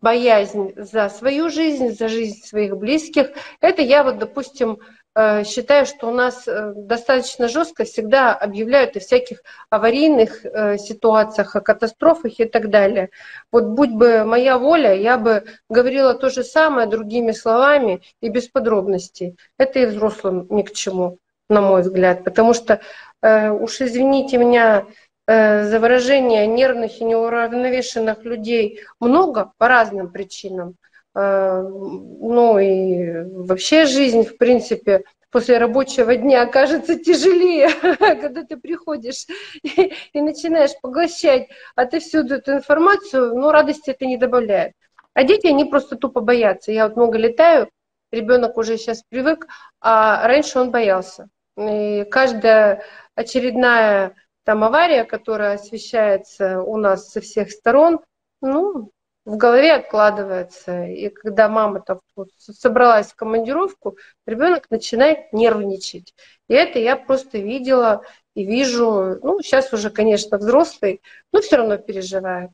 боязнь 0.00 0.72
за 0.76 1.08
свою 1.08 1.48
жизнь, 1.48 1.90
за 1.90 2.08
жизнь 2.08 2.44
своих 2.44 2.76
близких. 2.76 3.30
Это 3.60 3.82
я 3.82 4.04
вот, 4.04 4.18
допустим, 4.18 4.78
Э, 5.16 5.44
считаю, 5.44 5.86
что 5.86 6.08
у 6.08 6.12
нас 6.12 6.46
э, 6.46 6.74
достаточно 6.76 7.48
жестко 7.48 7.84
всегда 7.84 8.34
объявляют 8.34 8.96
о 8.96 9.00
всяких 9.00 9.38
аварийных 9.70 10.44
э, 10.44 10.76
ситуациях, 10.76 11.56
о 11.56 11.62
катастрофах 11.62 12.38
и 12.38 12.44
так 12.44 12.68
далее. 12.68 13.08
Вот 13.50 13.64
будь 13.64 13.92
бы 13.92 14.24
моя 14.24 14.58
воля, 14.58 14.94
я 14.94 15.16
бы 15.16 15.44
говорила 15.70 16.12
то 16.12 16.28
же 16.28 16.44
самое 16.44 16.86
другими 16.86 17.32
словами 17.32 18.02
и 18.20 18.28
без 18.28 18.48
подробностей. 18.48 19.38
Это 19.56 19.78
и 19.78 19.86
взрослым 19.86 20.46
ни 20.50 20.62
к 20.62 20.72
чему, 20.72 21.16
на 21.48 21.60
мой 21.60 21.82
взгляд, 21.82 22.24
потому 22.24 22.54
что, 22.54 22.80
уж 23.22 23.80
извините 23.80 24.36
меня, 24.36 24.86
за 25.28 25.78
выражение 25.80 26.46
нервных 26.46 27.00
и 27.00 27.04
неуравновешенных 27.04 28.24
людей 28.24 28.80
много 29.00 29.52
по 29.58 29.66
разным 29.66 30.12
причинам. 30.12 30.76
Э, 31.16 31.62
ну 31.62 32.58
и 32.58 33.24
вообще 33.24 33.86
жизнь, 33.86 34.24
в 34.24 34.36
принципе, 34.36 35.02
после 35.30 35.56
рабочего 35.56 36.14
дня 36.14 36.42
окажется 36.42 36.98
тяжелее, 36.98 37.70
когда 37.98 38.44
ты 38.44 38.58
приходишь 38.58 39.26
и, 39.62 39.94
и 40.12 40.20
начинаешь 40.20 40.78
поглощать 40.82 41.48
отовсюду 41.74 42.34
эту 42.34 42.52
информацию, 42.52 43.34
но 43.34 43.50
радости 43.50 43.90
это 43.90 44.04
не 44.04 44.18
добавляет. 44.18 44.74
А 45.14 45.24
дети, 45.24 45.46
они 45.46 45.64
просто 45.64 45.96
тупо 45.96 46.20
боятся. 46.20 46.70
Я 46.70 46.86
вот 46.86 46.96
много 46.96 47.16
летаю, 47.16 47.70
ребенок 48.12 48.58
уже 48.58 48.76
сейчас 48.76 49.02
привык, 49.08 49.46
а 49.80 50.26
раньше 50.28 50.58
он 50.58 50.70
боялся. 50.70 51.28
И 51.56 52.04
каждая 52.04 52.82
очередная 53.14 54.14
там 54.44 54.62
авария, 54.64 55.04
которая 55.04 55.54
освещается 55.54 56.62
у 56.62 56.76
нас 56.76 57.10
со 57.10 57.20
всех 57.20 57.50
сторон, 57.50 58.00
ну, 58.40 58.90
в 59.24 59.36
голове 59.36 59.72
откладывается. 59.72 60.84
И 60.84 61.08
когда 61.08 61.48
мама 61.48 61.80
там 61.80 62.00
вот 62.14 62.28
собралась 62.38 63.08
в 63.08 63.16
командировку, 63.16 63.96
ребенок 64.24 64.70
начинает 64.70 65.32
нервничать. 65.32 66.14
И 66.48 66.54
это 66.54 66.78
я 66.78 66.96
просто 66.96 67.38
видела 67.38 68.02
и 68.34 68.44
вижу, 68.44 69.18
ну, 69.22 69.40
сейчас 69.42 69.72
уже, 69.72 69.90
конечно, 69.90 70.38
взрослый, 70.38 71.02
но 71.32 71.40
все 71.40 71.56
равно 71.56 71.78
переживает. 71.78 72.50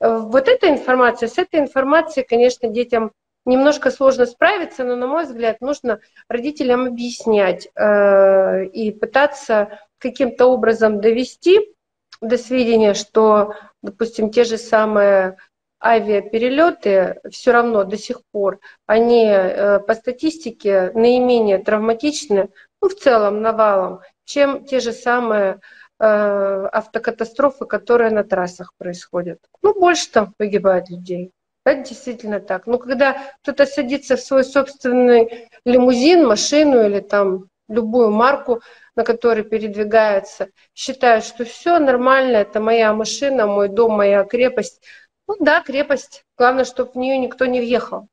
Э, 0.00 0.16
вот 0.18 0.48
эта 0.48 0.68
информация, 0.70 1.28
с 1.28 1.36
этой 1.38 1.60
информацией, 1.60 2.24
конечно, 2.26 2.68
детям 2.68 3.12
немножко 3.44 3.90
сложно 3.90 4.26
справиться, 4.26 4.84
но, 4.84 4.96
на 4.96 5.06
мой 5.06 5.24
взгляд, 5.24 5.60
нужно 5.60 6.00
родителям 6.28 6.86
объяснять 6.86 7.68
э, 7.74 8.66
и 8.66 8.90
пытаться 8.90 9.80
каким-то 9.98 10.46
образом 10.46 11.00
довести 11.00 11.74
до 12.20 12.38
сведения, 12.38 12.94
что, 12.94 13.54
допустим, 13.82 14.30
те 14.30 14.44
же 14.44 14.58
самые 14.58 15.36
авиаперелеты 15.82 17.20
все 17.30 17.52
равно 17.52 17.84
до 17.84 17.98
сих 17.98 18.22
пор, 18.32 18.60
они 18.86 19.26
э, 19.26 19.80
по 19.80 19.94
статистике 19.94 20.90
наименее 20.94 21.58
травматичны, 21.58 22.48
ну, 22.80 22.88
в 22.88 22.94
целом, 22.94 23.42
навалом, 23.42 24.00
чем 24.24 24.64
те 24.64 24.80
же 24.80 24.92
самые 24.92 25.60
э, 25.98 26.04
автокатастрофы, 26.04 27.66
которые 27.66 28.10
на 28.10 28.24
трассах 28.24 28.72
происходят. 28.78 29.38
Ну, 29.62 29.78
больше 29.78 30.10
там 30.10 30.34
погибает 30.38 30.88
людей. 30.88 31.32
Это 31.64 31.88
действительно 31.88 32.40
так. 32.40 32.66
Но 32.66 32.78
когда 32.78 33.16
кто-то 33.42 33.64
садится 33.66 34.16
в 34.16 34.20
свой 34.20 34.44
собственный 34.44 35.48
лимузин, 35.64 36.26
машину 36.26 36.84
или 36.84 37.00
там 37.00 37.48
любую 37.68 38.10
марку, 38.10 38.60
на 38.96 39.02
которой 39.02 39.44
передвигается, 39.44 40.48
считают, 40.74 41.24
что 41.24 41.44
все 41.44 41.78
нормально, 41.78 42.36
это 42.36 42.60
моя 42.60 42.92
машина, 42.92 43.46
мой 43.46 43.68
дом, 43.68 43.92
моя 43.92 44.24
крепость, 44.24 44.82
ну 45.26 45.36
да, 45.40 45.62
крепость. 45.62 46.24
Главное, 46.36 46.64
чтобы 46.64 46.92
в 46.92 46.96
нее 46.96 47.18
никто 47.18 47.46
не 47.46 47.60
въехал. 47.60 48.08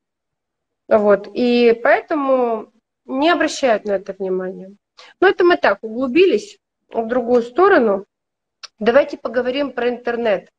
Вот. 0.88 1.28
И 1.34 1.80
поэтому 1.84 2.72
не 3.06 3.30
обращают 3.30 3.86
на 3.86 3.94
это 3.94 4.14
внимания. 4.14 4.72
Но 5.20 5.28
это 5.28 5.44
мы 5.44 5.58
так 5.58 5.80
углубились 5.82 6.58
в 6.90 7.08
другую 7.08 7.44
сторону. 7.44 8.06
Давайте 8.80 9.18
поговорим 9.18 9.74
про 9.74 9.90
интернет. 9.90 10.50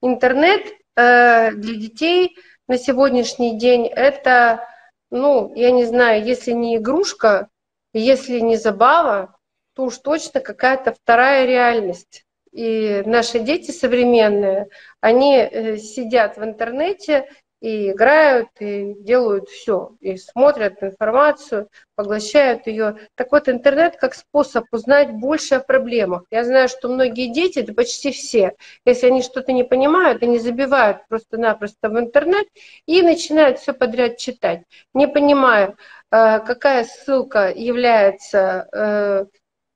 Интернет 0.00 0.62
для 0.96 1.74
детей 1.74 2.36
на 2.68 2.78
сегодняшний 2.78 3.58
день 3.58 3.86
это, 3.86 4.66
ну, 5.10 5.54
я 5.54 5.70
не 5.70 5.84
знаю, 5.84 6.24
если 6.24 6.52
не 6.52 6.76
игрушка, 6.76 7.48
если 7.92 8.40
не 8.40 8.56
забава, 8.56 9.36
то 9.74 9.84
уж 9.84 9.98
точно 9.98 10.40
какая-то 10.40 10.92
вторая 10.92 11.46
реальность. 11.46 12.24
И 12.50 13.02
наши 13.04 13.38
дети 13.38 13.70
современные, 13.70 14.68
они 15.00 15.36
э, 15.36 15.76
сидят 15.76 16.38
в 16.38 16.44
интернете 16.44 17.28
и 17.66 17.90
играют, 17.90 18.50
и 18.60 18.94
делают 18.94 19.48
все, 19.48 19.96
и 20.00 20.16
смотрят 20.16 20.80
информацию, 20.84 21.68
поглощают 21.96 22.68
ее. 22.68 22.96
Так 23.16 23.32
вот, 23.32 23.48
интернет 23.48 23.96
как 23.96 24.14
способ 24.14 24.66
узнать 24.70 25.10
больше 25.10 25.56
о 25.56 25.60
проблемах. 25.60 26.22
Я 26.30 26.44
знаю, 26.44 26.68
что 26.68 26.88
многие 26.88 27.32
дети, 27.32 27.58
это 27.58 27.74
почти 27.74 28.12
все, 28.12 28.52
если 28.84 29.08
они 29.08 29.20
что-то 29.20 29.50
не 29.50 29.64
понимают, 29.64 30.22
они 30.22 30.38
забивают 30.38 30.98
просто-напросто 31.08 31.88
в 31.88 31.98
интернет 31.98 32.46
и 32.86 33.02
начинают 33.02 33.58
все 33.58 33.72
подряд 33.72 34.16
читать, 34.16 34.62
не 34.94 35.08
понимая, 35.08 35.74
э, 36.12 36.38
какая 36.38 36.84
ссылка 36.84 37.50
является 37.50 38.68
э, 38.72 39.24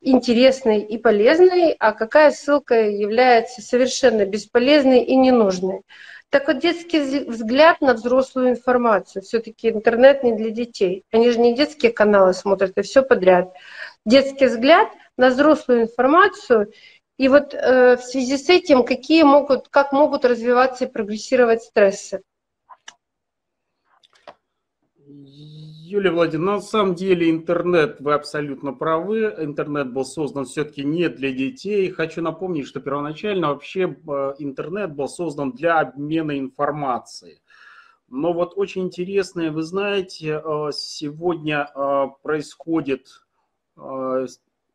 интересной 0.00 0.80
и 0.82 0.96
полезной, 0.96 1.74
а 1.80 1.90
какая 1.90 2.30
ссылка 2.30 2.88
является 2.88 3.62
совершенно 3.62 4.24
бесполезной 4.26 5.02
и 5.02 5.16
ненужной. 5.16 5.82
Так 6.30 6.46
вот, 6.46 6.60
детский 6.60 7.24
взгляд 7.28 7.80
на 7.80 7.94
взрослую 7.94 8.50
информацию. 8.50 9.22
Все-таки 9.22 9.68
интернет 9.68 10.22
не 10.22 10.32
для 10.36 10.50
детей. 10.50 11.04
Они 11.10 11.30
же 11.30 11.40
не 11.40 11.56
детские 11.56 11.92
каналы 11.92 12.34
смотрят, 12.34 12.78
и 12.78 12.82
все 12.82 13.02
подряд. 13.02 13.52
Детский 14.06 14.46
взгляд 14.46 14.88
на 15.16 15.30
взрослую 15.30 15.82
информацию. 15.82 16.72
И 17.18 17.28
вот 17.28 17.52
э, 17.52 17.96
в 17.96 18.02
связи 18.02 18.38
с 18.38 18.48
этим, 18.48 18.84
какие 18.84 19.24
могут, 19.24 19.68
как 19.68 19.92
могут 19.92 20.24
развиваться 20.24 20.84
и 20.84 20.90
прогрессировать 20.90 21.64
стрессы. 21.64 22.22
Юлия 25.90 26.12
Владимировна, 26.12 26.54
на 26.54 26.60
самом 26.60 26.94
деле 26.94 27.28
интернет, 27.28 27.96
вы 27.98 28.14
абсолютно 28.14 28.72
правы, 28.72 29.34
интернет 29.38 29.92
был 29.92 30.04
создан 30.04 30.44
все-таки 30.44 30.84
не 30.84 31.08
для 31.08 31.32
детей. 31.32 31.90
Хочу 31.90 32.22
напомнить, 32.22 32.68
что 32.68 32.78
первоначально 32.78 33.48
вообще 33.48 33.80
э, 33.80 34.34
интернет 34.38 34.94
был 34.94 35.08
создан 35.08 35.50
для 35.50 35.80
обмена 35.80 36.38
информацией. 36.38 37.40
Но 38.08 38.32
вот 38.32 38.52
очень 38.54 38.82
интересное, 38.82 39.50
вы 39.50 39.64
знаете, 39.64 40.40
э, 40.44 40.70
сегодня 40.72 41.68
э, 41.74 42.06
происходит 42.22 43.08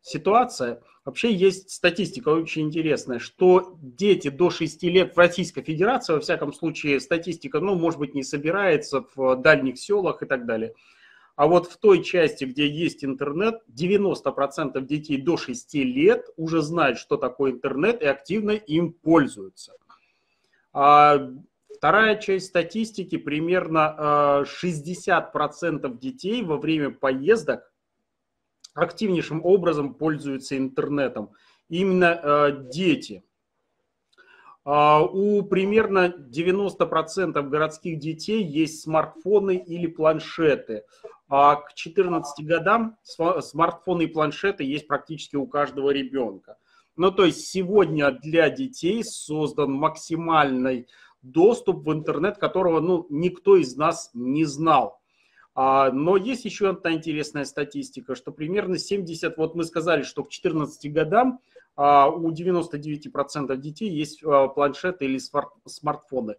ситуация, 0.01 0.81
вообще 1.03 1.31
есть 1.31 1.69
статистика 1.69 2.29
очень 2.29 2.63
интересная, 2.63 3.19
что 3.19 3.77
дети 3.79 4.29
до 4.29 4.49
6 4.49 4.81
лет 4.83 5.15
в 5.15 5.19
Российской 5.19 5.61
Федерации, 5.61 6.13
во 6.13 6.19
всяком 6.19 6.51
случае 6.51 6.99
статистика, 6.99 7.59
ну, 7.59 7.75
может 7.75 7.99
быть, 7.99 8.15
не 8.15 8.23
собирается 8.23 9.05
в 9.15 9.35
дальних 9.35 9.77
селах 9.77 10.23
и 10.23 10.25
так 10.25 10.45
далее– 10.45 10.73
а 11.35 11.47
вот 11.47 11.67
в 11.67 11.77
той 11.77 12.01
части, 12.01 12.45
где 12.45 12.67
есть 12.67 13.03
интернет, 13.03 13.61
90% 13.67 14.79
детей 14.85 15.21
до 15.21 15.35
6 15.35 15.73
лет 15.75 16.29
уже 16.37 16.61
знают, 16.61 16.97
что 16.97 17.17
такое 17.17 17.51
интернет 17.51 18.01
и 18.01 18.05
активно 18.05 18.51
им 18.51 18.93
пользуются. 18.93 19.73
А 20.71 21.29
вторая 21.75 22.15
часть 22.15 22.47
статистики, 22.47 23.17
примерно 23.17 24.45
60% 24.45 25.85
а, 25.85 25.89
детей 25.89 26.41
во 26.41 26.57
время 26.57 26.91
поездок 26.91 27.69
активнейшим 28.73 29.43
образом 29.43 29.93
пользуются 29.93 30.57
интернетом. 30.57 31.31
Именно 31.67 32.13
а, 32.13 32.51
дети. 32.51 33.24
А, 34.65 35.03
у 35.03 35.43
примерно 35.43 36.07
90% 36.07 37.41
городских 37.49 37.99
детей 37.99 38.43
есть 38.43 38.81
смартфоны 38.81 39.55
или 39.55 39.85
планшеты. 39.85 40.83
А 41.27 41.55
к 41.55 41.73
14 41.75 42.45
годам 42.45 42.97
смартфоны 43.03 44.03
и 44.03 44.07
планшеты 44.07 44.63
есть 44.63 44.87
практически 44.87 45.35
у 45.35 45.47
каждого 45.47 45.91
ребенка. 45.91 46.57
Ну, 46.97 47.11
то 47.11 47.25
есть 47.25 47.47
сегодня 47.47 48.11
для 48.11 48.49
детей 48.49 49.03
создан 49.03 49.71
максимальный 49.73 50.87
доступ 51.21 51.85
в 51.85 51.91
интернет, 51.91 52.37
которого 52.37 52.79
ну, 52.79 53.05
никто 53.09 53.57
из 53.57 53.75
нас 53.75 54.09
не 54.13 54.45
знал. 54.45 54.99
А, 55.53 55.91
но 55.91 56.17
есть 56.17 56.45
еще 56.45 56.69
одна 56.69 56.93
интересная 56.93 57.45
статистика, 57.45 58.15
что 58.15 58.31
примерно 58.31 58.77
70, 58.77 59.37
вот 59.37 59.55
мы 59.55 59.63
сказали, 59.63 60.03
что 60.03 60.23
к 60.23 60.29
14 60.29 60.91
годам 60.91 61.39
у 61.77 62.31
99% 62.31 63.57
детей 63.57 63.89
есть 63.89 64.23
а, 64.23 64.47
планшеты 64.47 65.05
или 65.05 65.19
смартфоны. 65.65 66.35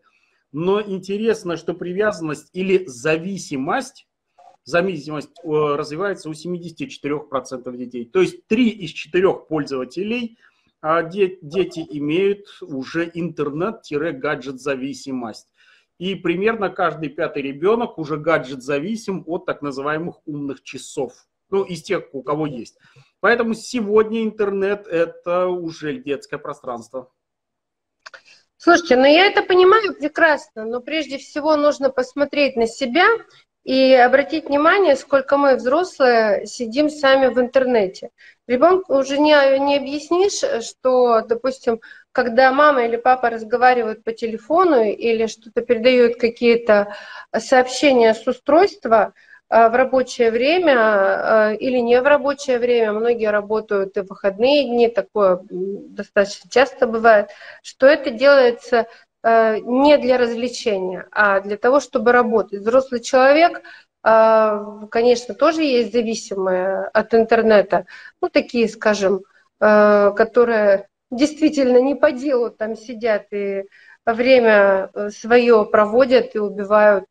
Но 0.53 0.81
интересно, 0.81 1.57
что 1.57 1.75
привязанность 1.75 2.51
или 2.55 2.85
зависимость 2.87 4.07
зависимость 4.67 5.31
э, 5.43 5.49
развивается 5.49 6.29
у 6.29 6.33
74% 6.33 7.75
детей. 7.77 8.05
То 8.05 8.21
есть 8.21 8.47
3 8.49 8.69
из 8.69 8.91
4 8.91 9.33
пользователей 9.49 10.37
а, 10.83 11.03
дети 11.05 11.87
имеют 11.89 12.47
уже 12.61 13.11
интернет-гаджет-зависимость. 13.15 15.49
И 15.99 16.15
примерно 16.15 16.69
каждый 16.69 17.09
пятый 17.09 17.41
ребенок 17.43 17.97
уже 17.97 18.19
гаджет-зависим 18.19 19.25
от 19.27 19.47
так 19.47 19.63
называемых 19.63 20.17
умных 20.27 20.63
часов. 20.63 21.15
Ну, 21.49 21.63
из 21.63 21.83
тех, 21.83 22.05
у 22.13 22.23
кого 22.23 22.47
есть. 22.47 22.77
Поэтому 23.21 23.55
сегодня 23.55 24.23
интернет– 24.23 24.87
это 24.89 25.47
уже 25.47 25.97
детское 25.99 26.39
пространство. 26.39 27.11
Слушайте, 28.57 28.97
ну 28.97 29.05
я 29.05 29.27
это 29.27 29.43
понимаю 29.43 29.95
прекрасно, 29.95 30.65
но 30.65 30.81
прежде 30.81 31.19
всего 31.19 31.57
нужно 31.57 31.91
посмотреть 31.91 32.57
на 32.57 32.67
себя 32.67 33.07
и 33.65 33.93
обратить 33.95 34.47
внимание, 34.47 34.97
сколько 34.97 35.37
мы, 35.37 35.57
взрослые, 35.57 36.47
сидим 36.47 36.89
сами 36.89 37.27
в 37.27 37.39
интернете. 37.39 38.11
Ребенку 38.47 38.97
уже 38.97 39.19
не, 39.19 39.59
не 39.59 39.77
объяснишь, 39.77 40.65
что, 40.65 41.21
допустим, 41.23 41.81
когда 42.13 42.53
мама 42.53 42.87
или 42.87 42.97
папа 42.97 43.29
разговаривают 43.29 44.05
по 44.05 44.13
телефону 44.13 44.85
или 44.85 45.27
что-то 45.27 45.63
передают 45.63 46.17
какие-то 46.17 46.95
сообщения 47.37 48.15
с 48.15 48.27
устройства 48.27 49.15
в 49.49 49.77
рабочее 49.77 50.31
время 50.31 50.75
а, 50.77 51.53
или 51.53 51.79
не 51.79 52.01
в 52.01 52.05
рабочее 52.05 52.59
время, 52.59 52.93
многие 52.93 53.31
работают 53.31 53.97
и 53.97 54.01
в 54.01 54.09
выходные 54.09 54.65
дни, 54.65 54.89
такое 54.89 55.41
достаточно 55.51 56.51
часто 56.51 56.87
бывает, 56.87 57.31
что 57.63 57.87
это 57.87 58.11
делается 58.11 58.87
Э, 59.27 59.59
не 59.59 59.99
для 59.99 60.19
развлечения, 60.19 61.09
а 61.11 61.41
для 61.41 61.57
того, 61.57 61.81
чтобы 61.81 62.13
работать. 62.13 62.61
Взрослый 62.61 63.01
человек, 63.01 63.61
э, 64.05 64.61
конечно, 64.89 65.35
тоже 65.35 65.65
есть 65.65 65.93
зависимые 65.93 66.85
от 66.95 67.13
интернета, 67.13 67.87
ну, 68.23 68.29
такие, 68.29 68.69
скажем, 68.69 69.23
э, 69.61 70.13
которые 70.17 70.87
действительно 71.11 71.79
не 71.79 71.97
по 71.97 72.13
делу 72.13 72.51
там 72.51 72.77
сидят 72.77 73.27
и 73.33 73.65
время 74.15 74.91
свое 75.11 75.65
проводят 75.67 76.35
и 76.35 76.39
убивают, 76.39 77.07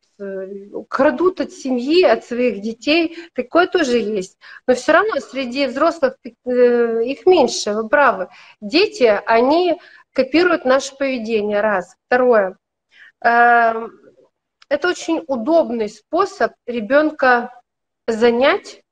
крадут 0.89 1.41
от 1.41 1.51
семьи, 1.51 2.03
от 2.03 2.23
своих 2.23 2.61
детей. 2.61 3.17
Такое 3.33 3.67
тоже 3.67 3.97
есть. 3.97 4.37
Но 4.65 4.73
все 4.73 4.93
равно 4.93 5.15
среди 5.19 5.67
взрослых 5.67 6.15
их 6.23 7.25
меньше, 7.25 7.73
вы 7.73 7.89
правы. 7.89 8.29
Дети, 8.61 9.21
они 9.25 9.79
копируют 10.13 10.65
наше 10.65 10.95
поведение, 10.95 11.59
раз. 11.59 11.95
Второе. 12.07 12.57
Эм, 13.21 13.91
это 14.69 14.87
очень 14.87 15.23
удобный 15.27 15.89
способ 15.89 16.53
ребенка 16.65 17.61
занять 18.07 18.75
э, 18.75 18.84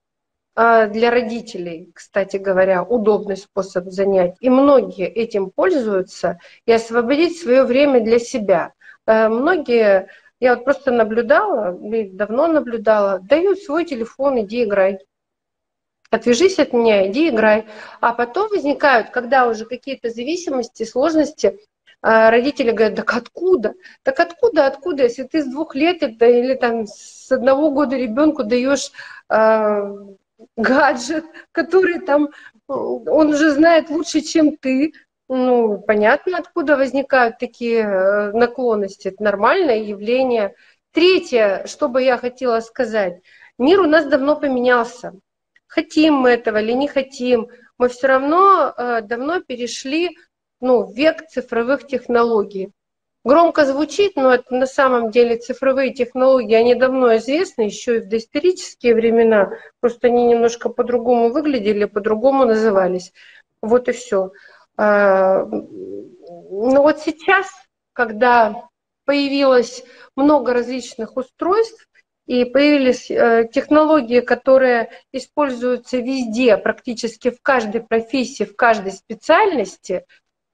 для 0.55 1.09
родителей, 1.09 1.91
кстати 1.93 2.37
говоря, 2.37 2.83
удобный 2.83 3.37
способ 3.37 3.89
занять. 3.89 4.35
И 4.39 4.49
многие 4.49 5.07
этим 5.07 5.49
пользуются 5.49 6.39
и 6.65 6.71
освободить 6.71 7.39
свое 7.39 7.63
время 7.63 8.01
для 8.01 8.19
себя. 8.19 8.73
Э, 9.07 9.29
многие, 9.29 10.09
я 10.39 10.55
вот 10.55 10.63
просто 10.63 10.91
наблюдала, 10.91 11.77
давно 12.11 12.47
наблюдала, 12.47 13.19
дают 13.19 13.59
свой 13.59 13.85
телефон, 13.85 14.41
иди 14.41 14.63
играй 14.63 14.99
отвяжись 16.13 16.59
от 16.59 16.73
меня, 16.73 17.09
иди 17.09 17.29
играй. 17.29 17.65
А 17.99 18.13
потом 18.13 18.49
возникают, 18.49 19.09
когда 19.09 19.47
уже 19.47 19.65
какие-то 19.65 20.09
зависимости, 20.09 20.83
сложности, 20.83 21.59
а, 22.01 22.29
родители 22.29 22.71
говорят, 22.71 22.95
так 22.95 23.13
откуда? 23.15 23.73
Так 24.03 24.19
откуда, 24.19 24.67
откуда, 24.67 25.03
если 25.03 25.23
ты 25.23 25.41
с 25.41 25.47
двух 25.47 25.73
лет 25.73 26.03
или 26.03 26.53
там 26.53 26.85
с 26.85 27.31
одного 27.31 27.71
года 27.71 27.95
ребенку 27.95 28.43
даешь 28.43 28.91
гаджет, 30.57 31.25
который 31.51 31.99
там, 31.99 32.29
он 32.67 33.29
уже 33.29 33.51
знает 33.51 33.89
лучше, 33.89 34.21
чем 34.21 34.57
ты, 34.57 34.93
ну, 35.29 35.79
понятно, 35.79 36.37
откуда 36.37 36.77
возникают 36.77 37.37
такие 37.37 37.81
э, 37.81 38.31
наклонности. 38.33 39.09
Это 39.09 39.23
нормальное 39.23 39.79
явление. 39.79 40.55
Третье, 40.91 41.63
что 41.65 41.89
бы 41.89 42.03
я 42.03 42.17
хотела 42.17 42.59
сказать. 42.59 43.21
Мир 43.57 43.81
у 43.81 43.87
нас 43.87 44.05
давно 44.05 44.35
поменялся 44.35 45.13
хотим 45.73 46.13
мы 46.13 46.29
этого 46.29 46.61
или 46.61 46.73
не 46.73 46.87
хотим, 46.87 47.47
мы 47.79 47.89
все 47.89 48.07
равно 48.07 48.73
э, 48.77 49.01
давно 49.01 49.41
перешли 49.41 50.15
ну, 50.61 50.91
век 50.93 51.27
цифровых 51.27 51.87
технологий. 51.87 52.71
Громко 53.23 53.65
звучит, 53.65 54.17
но 54.17 54.33
это 54.33 54.53
на 54.53 54.65
самом 54.65 55.09
деле 55.09 55.37
цифровые 55.37 55.93
технологии, 55.93 56.55
они 56.55 56.75
давно 56.75 57.15
известны, 57.15 57.63
еще 57.63 57.97
и 57.97 57.99
в 58.01 58.09
доисторические 58.09 58.95
времена, 58.95 59.53
просто 59.79 60.07
они 60.07 60.25
немножко 60.25 60.67
по-другому 60.67 61.31
выглядели, 61.31 61.85
по-другому 61.85 62.43
назывались. 62.43 63.13
Вот 63.61 63.87
и 63.87 63.93
все. 63.93 64.33
Э, 64.77 65.45
ну 65.45 66.81
вот 66.81 66.99
сейчас, 66.99 67.47
когда 67.93 68.67
появилось 69.05 69.85
много 70.17 70.53
различных 70.53 71.15
устройств, 71.15 71.87
и 72.25 72.45
появились 72.45 73.11
э, 73.11 73.49
технологии, 73.51 74.21
которые 74.21 74.91
используются 75.11 75.97
везде, 75.97 76.57
практически 76.57 77.31
в 77.31 77.41
каждой 77.41 77.81
профессии, 77.81 78.45
в 78.45 78.55
каждой 78.55 78.93
специальности, 78.93 80.05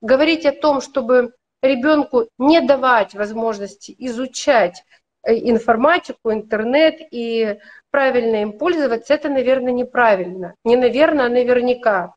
говорить 0.01 0.45
о 0.45 0.51
том, 0.51 0.81
чтобы 0.81 1.33
ребенку 1.61 2.29
не 2.37 2.61
давать 2.61 3.13
возможности 3.13 3.95
изучать 3.97 4.83
э, 5.23 5.33
информатику, 5.35 6.31
интернет 6.31 6.99
и 7.11 7.59
правильно 7.91 8.41
им 8.41 8.57
пользоваться, 8.57 9.13
это, 9.13 9.29
наверное, 9.29 9.73
неправильно. 9.73 10.55
Не 10.63 10.75
наверное, 10.75 11.25
а 11.25 11.29
наверняка. 11.29 12.15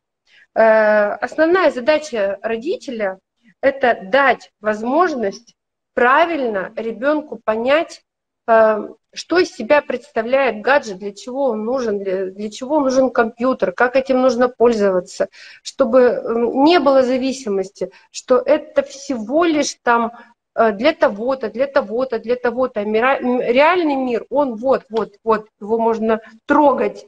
Э, 0.55 1.13
основная 1.13 1.71
задача 1.71 2.37
родителя– 2.41 3.19
это 3.61 3.99
дать 4.03 4.51
возможность 4.61 5.55
правильно 5.93 6.71
ребенку 6.75 7.39
понять, 7.43 8.03
э, 8.47 8.77
что 9.13 9.39
из 9.39 9.51
себя 9.51 9.81
представляет 9.81 10.61
гаджет, 10.61 10.97
для 10.97 11.13
чего 11.13 11.45
он 11.45 11.65
нужен, 11.65 11.99
для, 11.99 12.25
для 12.25 12.49
чего 12.49 12.79
нужен 12.79 13.09
компьютер, 13.11 13.71
как 13.71 13.95
этим 13.95 14.21
нужно 14.21 14.49
пользоваться, 14.49 15.29
чтобы 15.61 16.23
не 16.53 16.79
было 16.79 17.03
зависимости, 17.03 17.91
что 18.11 18.37
это 18.39 18.81
всего 18.81 19.45
лишь 19.45 19.77
там 19.83 20.11
э, 20.55 20.71
для 20.71 20.93
того-то, 20.93 21.49
для 21.49 21.67
того-то, 21.67 22.19
для 22.19 22.35
того-то. 22.35 22.81
Реальный 22.81 23.95
мир, 23.95 24.25
он 24.29 24.55
вот, 24.55 24.85
вот, 24.89 25.15
вот, 25.23 25.47
его 25.61 25.77
можно 25.77 26.19
трогать. 26.45 27.05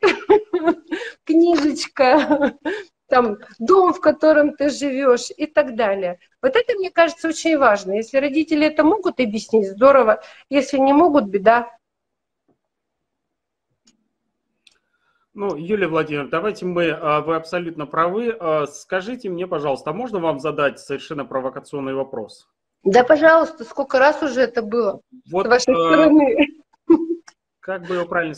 Книжечка, 1.25 2.53
там, 3.07 3.37
дом, 3.59 3.93
в 3.93 3.99
котором 3.99 4.55
ты 4.55 4.69
живешь 4.69 5.31
и 5.35 5.45
так 5.45 5.75
далее. 5.75 6.19
Вот 6.41 6.55
это, 6.55 6.73
мне 6.73 6.91
кажется, 6.91 7.27
очень 7.27 7.57
важно. 7.57 7.93
Если 7.93 8.17
родители 8.17 8.67
это 8.67 8.83
могут 8.83 9.19
объяснить, 9.19 9.69
здорово. 9.69 10.21
Если 10.49 10.77
не 10.77 10.93
могут, 10.93 11.25
беда. 11.25 11.69
Ну, 15.35 15.57
Юлия 15.57 15.89
Владимировна, 15.89 16.31
давайте 16.31 16.65
мы, 16.65 16.91
а, 16.91 17.19
вы 17.19 17.35
абсолютно 17.35 17.85
правы. 17.85 18.33
А, 18.39 18.65
скажите 18.67 19.27
мне, 19.27 19.45
пожалуйста, 19.45 19.89
а 19.89 19.93
можно 19.93 20.19
вам 20.19 20.39
задать 20.39 20.79
совершенно 20.79 21.25
провокационный 21.25 21.93
вопрос? 21.93 22.47
Да, 22.83 23.03
пожалуйста, 23.03 23.65
сколько 23.65 23.99
раз 23.99 24.23
уже 24.23 24.39
это 24.39 24.61
было 24.61 25.01
вот, 25.29 25.45
с 25.45 25.49
вашей 25.49 25.73
а, 25.73 25.87
стороны? 25.87 26.37
Как 27.59 27.85
бы 27.85 27.95
его 27.95 28.05
правильно 28.05 28.35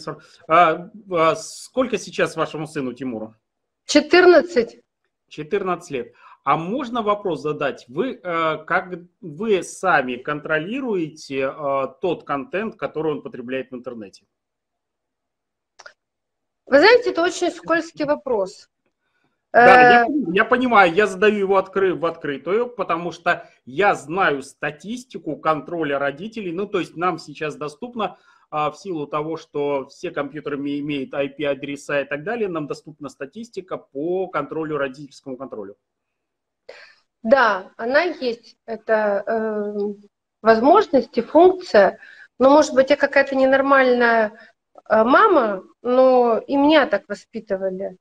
а, 0.48 0.90
а, 1.12 1.36
Сколько 1.36 2.00
сейчас 2.00 2.36
вашему 2.36 2.66
сыну 2.66 2.94
Тимуру? 2.94 3.36
14. 3.86 4.82
14 5.30 5.92
лет. 5.92 6.14
А 6.44 6.58
можно 6.58 7.04
вопрос 7.04 7.44
задать? 7.44 7.86
Вы, 7.90 8.16
как 8.16 8.94
вы 9.22 9.64
сами 9.64 10.16
контролируете 10.16 11.54
тот 12.02 12.24
контент, 12.24 12.76
который 12.76 13.12
он 13.12 13.22
потребляет 13.22 13.70
в 13.70 13.76
интернете? 13.76 14.24
Вы 16.68 16.80
знаете, 16.80 17.12
это 17.12 17.24
очень 17.24 17.52
скользкий 17.52 18.06
вопрос. 18.06 18.70
Да, 19.54 19.92
я, 19.92 20.06
э, 20.06 20.08
я 20.34 20.46
понимаю, 20.46 20.94
я 20.94 21.08
задаю 21.08 21.40
его 21.40 21.58
откры, 21.58 21.96
в 21.96 22.06
открытую, 22.06 22.70
потому 22.70 23.12
что 23.12 23.50
я 23.66 23.96
знаю 23.96 24.44
статистику 24.44 25.38
контроля 25.38 25.98
родителей. 25.98 26.52
Ну, 26.52 26.68
то 26.68 26.80
есть 26.80 26.96
нам 26.96 27.18
сейчас 27.18 27.56
доступно 27.56 28.18
а, 28.50 28.70
в 28.72 28.78
силу 28.78 29.08
того, 29.08 29.38
что 29.38 29.88
все 29.88 30.12
компьютеры 30.12 30.58
имеют 30.58 31.14
IP-адреса 31.14 32.02
и 32.02 32.06
так 32.06 32.24
далее, 32.24 32.50
нам 32.50 32.68
доступна 32.68 33.10
статистика 33.10 33.78
по 33.78 34.28
контролю, 34.28 34.78
родительскому 34.78 35.38
контролю. 35.38 35.78
Да, 37.24 37.72
она 37.78 38.04
есть. 38.04 38.58
Это 38.66 39.24
э, 39.26 39.94
возможность 40.42 41.18
и 41.18 41.22
функция. 41.22 42.00
Но, 42.40 42.50
может 42.50 42.74
быть, 42.74 42.90
я 42.90 42.96
какая-то 42.96 43.36
ненормальная 43.36 44.40
мама, 44.90 45.64
но 45.82 46.38
и 46.38 46.56
меня 46.56 46.86
так 46.86 47.04
воспитывали. 47.08 47.98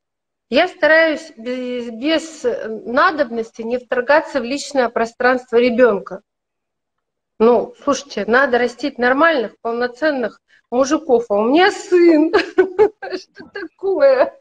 Я 0.48 0.68
стараюсь 0.68 1.32
без, 1.36 1.90
без 1.90 2.44
надобности 2.84 3.62
не 3.62 3.78
вторгаться 3.78 4.40
в 4.40 4.44
личное 4.44 4.88
пространство 4.88 5.56
ребенка. 5.56 6.22
Ну, 7.38 7.74
слушайте, 7.82 8.24
надо 8.26 8.58
растить 8.58 8.96
нормальных, 8.96 9.58
полноценных 9.60 10.40
мужиков, 10.70 11.26
а 11.28 11.34
у 11.34 11.48
меня 11.48 11.70
сын. 11.70 12.32
Что 12.56 13.44
такое? 13.52 14.34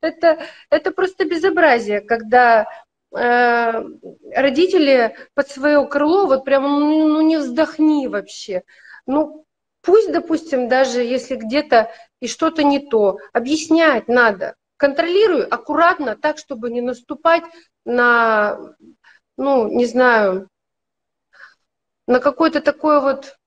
Это, 0.00 0.40
это 0.70 0.90
просто 0.90 1.24
безобразие, 1.24 2.00
когда 2.00 2.66
э, 3.16 3.84
родители 4.34 5.16
под 5.34 5.48
свое 5.48 5.86
крыло, 5.86 6.26
вот 6.26 6.44
прям, 6.44 6.64
ну, 6.64 7.08
ну 7.08 7.20
не 7.22 7.38
вздохни 7.38 8.08
вообще. 8.08 8.62
Ну, 9.06 9.45
Пусть, 9.86 10.10
допустим, 10.10 10.68
даже 10.68 11.00
если 11.00 11.36
где-то 11.36 11.92
и 12.20 12.26
что-то 12.26 12.64
не 12.64 12.80
то, 12.80 13.18
объяснять 13.32 14.08
надо. 14.08 14.56
Контролирую 14.76 15.46
аккуратно, 15.52 16.16
так, 16.16 16.38
чтобы 16.38 16.70
не 16.70 16.80
наступать 16.80 17.44
на, 17.84 18.74
ну, 19.36 19.68
не 19.68 19.86
знаю, 19.86 20.48
на 22.08 22.18
какое-то 22.18 22.60
такое 22.60 23.00
вот 23.00 23.38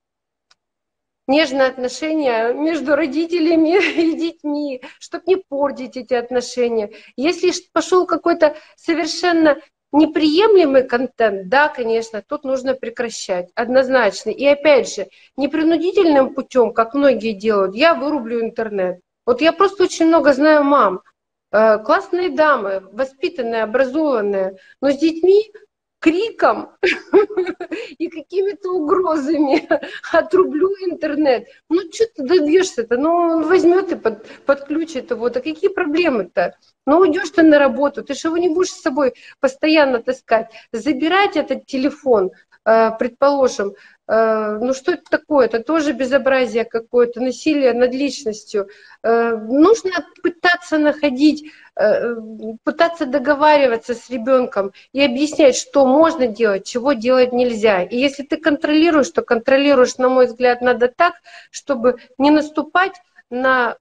нежное 1.26 1.68
отношение 1.68 2.54
между 2.54 2.96
родителями 2.96 3.78
и 4.00 4.16
детьми, 4.18 4.82
чтобы 4.98 5.24
не 5.26 5.36
портить 5.36 5.98
эти 5.98 6.14
отношения. 6.14 6.90
Если 7.16 7.52
пошел 7.74 8.06
какой-то 8.06 8.56
совершенно 8.76 9.58
Неприемлемый 9.92 10.84
контент, 10.84 11.48
да, 11.48 11.68
конечно, 11.68 12.22
тут 12.22 12.44
нужно 12.44 12.74
прекращать, 12.74 13.50
однозначно. 13.56 14.30
И 14.30 14.46
опять 14.46 14.94
же, 14.94 15.08
непринудительным 15.36 16.32
путем, 16.32 16.72
как 16.72 16.94
многие 16.94 17.32
делают, 17.32 17.74
я 17.74 17.94
вырублю 17.94 18.40
интернет. 18.40 19.00
Вот 19.26 19.40
я 19.40 19.52
просто 19.52 19.84
очень 19.84 20.06
много 20.06 20.32
знаю 20.32 20.62
мам, 20.62 21.02
э, 21.50 21.78
классные 21.78 22.30
дамы, 22.30 22.88
воспитанные, 22.92 23.64
образованные, 23.64 24.58
но 24.80 24.92
с 24.92 24.98
детьми 24.98 25.52
криком 25.98 26.70
и 28.00 28.08
какими-то 28.08 28.70
угрозами 28.70 29.68
отрублю 30.12 30.70
интернет. 30.88 31.48
Ну, 31.68 31.82
что 31.92 32.06
ты 32.16 32.26
добьешься-то? 32.26 32.96
Ну, 32.96 33.10
он 33.10 33.42
возьмет 33.42 33.92
и 33.92 33.94
под, 33.94 34.26
подключит 34.46 35.10
его. 35.10 35.28
Да 35.28 35.40
какие 35.40 35.68
проблемы-то? 35.68 36.56
Ну, 36.86 37.00
уйдешь 37.00 37.28
ты 37.28 37.42
на 37.42 37.58
работу, 37.58 38.02
ты 38.02 38.14
же 38.14 38.28
его 38.28 38.38
не 38.38 38.48
будешь 38.48 38.70
с 38.70 38.80
собой 38.80 39.12
постоянно 39.38 40.02
таскать. 40.02 40.50
Забирать 40.72 41.36
этот 41.36 41.66
телефон, 41.66 42.30
э, 42.64 42.90
предположим, 42.98 43.74
ну 44.12 44.74
что 44.74 44.92
это 44.92 45.04
такое? 45.08 45.46
Это 45.46 45.62
тоже 45.62 45.92
безобразие 45.92 46.64
какое-то, 46.64 47.20
насилие 47.20 47.72
над 47.72 47.94
личностью. 47.94 48.68
Э, 49.04 49.36
нужно 49.36 50.04
пытаться 50.20 50.78
находить, 50.78 51.52
э, 51.76 52.16
пытаться 52.64 53.06
договариваться 53.06 53.94
с 53.94 54.10
ребенком 54.10 54.72
и 54.92 55.00
объяснять, 55.00 55.54
что 55.54 55.86
можно 55.86 56.26
делать, 56.26 56.66
чего 56.66 56.92
делать 56.92 57.32
нельзя. 57.32 57.84
И 57.84 57.96
если 57.96 58.24
ты 58.24 58.36
контролируешь, 58.36 59.10
то 59.10 59.22
контролируешь, 59.22 59.96
на 59.98 60.08
мой 60.08 60.26
взгляд, 60.26 60.60
надо 60.60 60.88
так, 60.88 61.14
чтобы 61.52 62.00
не 62.18 62.32
наступать 62.32 63.00
на 63.30 63.76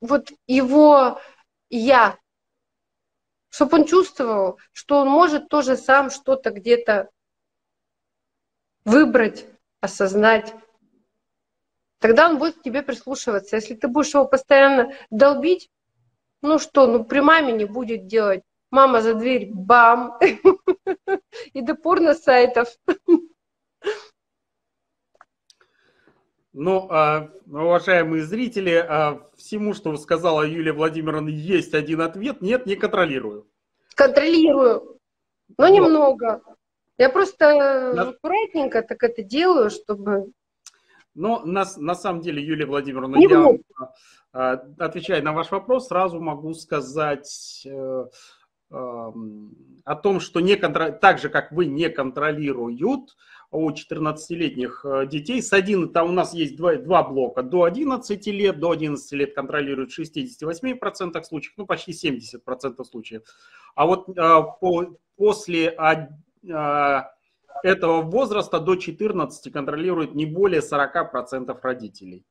вот 0.00 0.32
его 0.48 1.20
я, 1.70 2.18
чтобы 3.48 3.78
он 3.78 3.84
чувствовал, 3.84 4.58
что 4.72 4.98
он 4.98 5.08
может 5.08 5.48
тоже 5.48 5.76
сам 5.76 6.10
что-то 6.10 6.50
где-то 6.50 7.10
выбрать, 8.84 9.46
осознать, 9.80 10.54
тогда 11.98 12.28
он 12.28 12.38
будет 12.38 12.56
к 12.56 12.62
тебе 12.62 12.82
прислушиваться. 12.82 13.56
Если 13.56 13.74
ты 13.74 13.88
будешь 13.88 14.14
его 14.14 14.26
постоянно 14.26 14.92
долбить, 15.10 15.70
ну 16.42 16.58
что, 16.58 16.86
ну 16.86 17.04
при 17.04 17.20
маме 17.20 17.52
не 17.52 17.64
будет 17.64 18.06
делать. 18.06 18.42
Мама 18.70 19.02
за 19.02 19.14
дверь, 19.14 19.50
бам! 19.52 20.18
И 21.52 21.60
до 21.60 21.74
порно 21.74 22.14
сайтов. 22.14 22.68
Ну, 26.54 26.86
а, 26.90 27.30
уважаемые 27.46 28.24
зрители, 28.24 28.72
а, 28.72 29.26
всему, 29.36 29.72
что 29.72 29.96
сказала 29.96 30.42
Юлия 30.42 30.72
Владимировна, 30.72 31.28
есть 31.28 31.72
один 31.72 32.02
ответ. 32.02 32.42
Нет, 32.42 32.66
не 32.66 32.76
контролирую. 32.76 33.46
Контролирую, 33.94 34.98
но 35.56 35.68
немного. 35.68 36.42
Я 36.98 37.08
просто 37.08 37.92
на... 37.94 38.02
аккуратненько 38.02 38.82
так 38.82 39.02
это 39.02 39.22
делаю, 39.22 39.70
чтобы... 39.70 40.32
Но 41.14 41.42
на, 41.44 41.64
на 41.76 41.94
самом 41.94 42.22
деле, 42.22 42.42
Юлия 42.42 42.66
Владимировна, 42.66 43.16
Не 43.16 43.26
я, 43.26 43.58
а, 44.32 44.52
отвечая 44.78 45.22
на 45.22 45.32
ваш 45.32 45.50
вопрос, 45.50 45.88
сразу 45.88 46.20
могу 46.20 46.54
сказать 46.54 47.62
э, 47.66 48.04
э, 48.70 49.12
о 49.84 49.94
том, 49.96 50.20
что 50.20 50.40
не 50.40 50.56
контр... 50.56 50.92
так 50.92 51.18
же, 51.18 51.28
как 51.28 51.52
вы 51.52 51.66
не 51.66 51.90
контролируют, 51.90 53.14
у 53.52 53.70
14-летних 53.70 54.84
э, 54.84 55.06
детей. 55.06 55.42
С 55.42 55.52
11, 55.52 55.92
там 55.92 56.08
у 56.08 56.12
нас 56.12 56.32
есть 56.32 56.56
два, 56.56 56.76
два 56.76 57.02
блока. 57.02 57.42
До 57.42 57.64
11 57.64 58.26
лет, 58.28 58.58
до 58.58 58.70
11 58.70 59.12
лет 59.12 59.34
контролируют 59.34 59.92
в 59.92 60.00
68% 60.00 61.22
случаев, 61.22 61.52
ну 61.58 61.66
почти 61.66 61.92
70% 61.92 62.82
случаев. 62.84 63.22
А 63.74 63.86
вот 63.86 64.08
а, 64.18 64.42
по, 64.42 64.96
после 65.16 65.68
а, 65.68 65.92
а, 65.92 66.08
этого 66.44 68.02
возраста 68.02 68.58
до 68.60 68.76
14 68.76 69.52
контролирует 69.52 70.14
не 70.14 70.26
более 70.26 70.60
40% 70.60 71.56
родителей. 71.62 72.24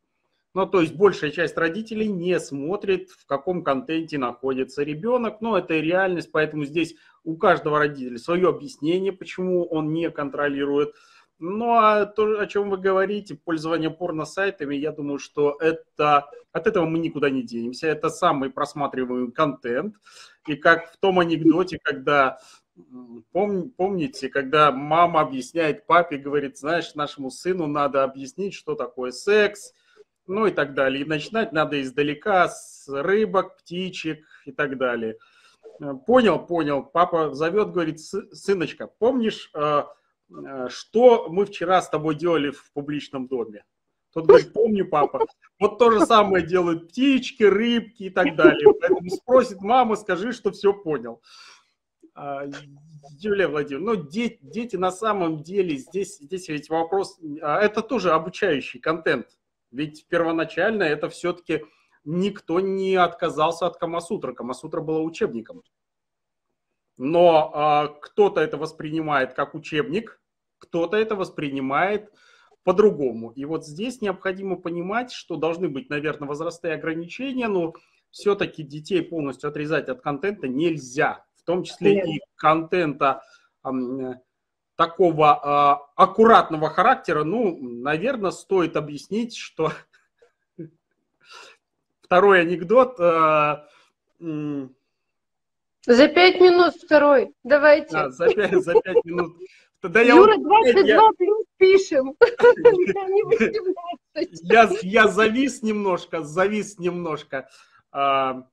Ну, 0.54 0.66
то 0.66 0.82
есть 0.82 0.96
большая 0.96 1.32
часть 1.32 1.58
родителей 1.58 2.08
не 2.10 2.38
смотрит, 2.40 3.10
в 3.12 3.26
каком 3.26 3.64
контенте 3.64 4.18
находится 4.18 4.84
ребенок. 4.84 5.40
Но 5.40 5.58
это 5.58 5.76
реальность, 5.76 6.30
поэтому 6.32 6.66
здесь 6.66 6.96
у 7.24 7.38
каждого 7.38 7.80
родителя 7.80 8.18
свое 8.18 8.50
объяснение, 8.50 9.14
почему 9.14 9.64
он 9.66 9.94
не 9.94 10.10
контролирует. 10.12 10.94
Ну, 11.40 11.72
а 11.76 12.06
то, 12.06 12.40
о 12.40 12.46
чем 12.48 12.70
вы 12.70 12.78
говорите, 12.78 13.34
пользование 13.36 13.90
порно-сайтами, 13.90 14.76
я 14.76 14.92
думаю, 14.92 15.18
что 15.18 15.58
это, 15.60 16.30
от 16.52 16.68
этого 16.68 16.86
мы 16.86 17.00
никуда 17.00 17.30
не 17.30 17.44
денемся. 17.44 17.88
Это 17.88 18.10
самый 18.10 18.50
просматриваемый 18.50 19.32
контент. 19.32 19.96
И 20.48 20.56
как 20.56 20.92
в 20.92 20.98
том 20.98 21.18
анекдоте, 21.20 21.80
когда 21.82 22.40
Пом, 23.32 23.70
помните, 23.70 24.30
когда 24.30 24.72
мама 24.72 25.22
объясняет 25.22 25.86
папе, 25.86 26.18
говорит, 26.18 26.58
знаешь, 26.58 26.96
нашему 26.96 27.30
сыну 27.30 27.68
надо 27.68 28.04
объяснить, 28.04 28.54
что 28.54 28.76
такое 28.76 29.12
секс, 29.12 29.74
ну 30.28 30.48
и 30.48 30.52
так 30.52 30.74
далее. 30.74 31.04
И 31.04 31.08
начинать 31.08 31.52
надо 31.54 31.82
издалека, 31.82 32.50
с 32.50 32.88
рыбок, 32.88 33.58
птичек 33.58 34.26
и 34.46 34.52
так 34.52 34.78
далее. 34.78 35.18
Понял, 36.06 36.40
понял. 36.46 36.84
Папа 36.84 37.34
зовет, 37.34 37.72
говорит, 37.72 38.00
сыночка, 38.00 38.88
помнишь, 38.88 39.50
э, 39.56 39.84
э, 40.30 40.68
что 40.70 41.28
мы 41.30 41.46
вчера 41.46 41.82
с 41.82 41.90
тобой 41.90 42.16
делали 42.16 42.52
в 42.52 42.72
публичном 42.74 43.28
доме? 43.28 43.64
Тот 44.14 44.26
говорит, 44.26 44.54
помню, 44.54 44.88
папа. 44.88 45.26
Вот 45.60 45.80
то 45.80 45.90
же 45.92 46.06
самое 46.06 46.46
делают 46.46 46.90
птички, 46.90 47.44
рыбки 47.44 48.04
и 48.04 48.10
так 48.10 48.36
далее. 48.36 48.74
Поэтому 48.80 49.10
спросит 49.10 49.62
мама, 49.62 49.96
скажи, 49.96 50.34
что 50.34 50.52
все 50.52 50.74
понял. 50.74 51.22
А, 52.14 52.44
Юлия 53.18 53.48
Владимировна, 53.48 53.94
ну, 53.94 54.10
дети, 54.10 54.40
дети 54.42 54.76
на 54.76 54.92
самом 54.92 55.44
деле, 55.44 55.78
здесь, 55.78 56.18
здесь 56.20 56.50
ведь 56.50 56.70
вопрос, 56.70 57.20
а, 57.42 57.60
это 57.60 57.82
тоже 57.82 58.12
обучающий 58.12 58.80
контент. 58.80 59.28
Ведь 59.72 60.06
первоначально 60.08 60.84
это 60.84 61.10
все-таки 61.10 61.64
никто 62.04 62.60
не 62.60 62.96
отказался 62.96 63.68
от 63.68 63.78
Камасутра. 63.78 64.34
Камасутра 64.34 64.82
была 64.82 65.00
учебником. 65.00 65.64
Но 66.98 67.52
а, 67.54 67.88
кто-то 67.88 68.42
это 68.42 68.58
воспринимает 68.58 69.34
как 69.34 69.56
учебник, 69.56 70.22
кто-то 70.58 70.98
это 70.98 71.16
воспринимает 71.16 72.12
по-другому. 72.64 73.32
И 73.32 73.46
вот 73.46 73.66
здесь 73.66 74.02
необходимо 74.02 74.56
понимать, 74.56 75.12
что 75.12 75.36
должны 75.36 75.70
быть, 75.70 75.90
наверное, 75.90 76.28
возрастные 76.28 76.76
ограничения, 76.76 77.48
но 77.48 77.74
все-таки 78.12 78.62
детей 78.62 79.02
полностью 79.02 79.50
отрезать 79.50 79.90
от 79.90 80.02
контента 80.02 80.48
нельзя, 80.48 81.26
том 81.52 81.64
числе 81.64 81.96
Нет. 81.96 82.08
и 82.08 82.22
контента 82.36 83.22
такого 84.76 85.40
э, 85.44 86.02
аккуратного 86.02 86.70
характера, 86.70 87.24
ну, 87.24 87.58
наверное, 87.62 88.32
стоит 88.32 88.76
объяснить, 88.76 89.36
что 89.36 89.72
второй 92.02 92.42
анекдот. 92.42 93.00
Э, 93.00 93.68
за 94.20 96.08
пять 96.08 96.40
минут 96.40 96.76
второй, 96.76 97.34
давайте. 97.44 97.92
Да, 97.92 98.10
за 98.10 98.28
пять, 98.34 98.64
за 98.64 98.74
пять 98.82 99.04
минут. 99.04 99.38
Тогда 99.82 100.02
Юра, 100.02 100.38
22 100.38 100.84
я... 100.84 101.00
плюс 101.18 101.46
пишем. 101.58 102.16
я, 104.44 104.70
я 104.82 105.08
завис 105.08 105.62
немножко, 105.64 106.24
завис 106.24 106.80
немножко. 106.80 107.50
А, 107.92 108.30
а, 108.30 108.48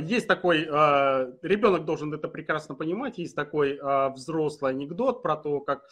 есть 0.00 0.28
такой, 0.28 0.68
а, 0.70 1.32
ребенок 1.42 1.84
должен 1.84 2.14
это 2.14 2.28
прекрасно 2.28 2.76
понимать, 2.76 3.18
есть 3.18 3.34
такой 3.34 3.78
а, 3.82 4.10
взрослый 4.10 4.70
анекдот 4.70 5.22
про 5.22 5.36
то, 5.36 5.60
как 5.60 5.88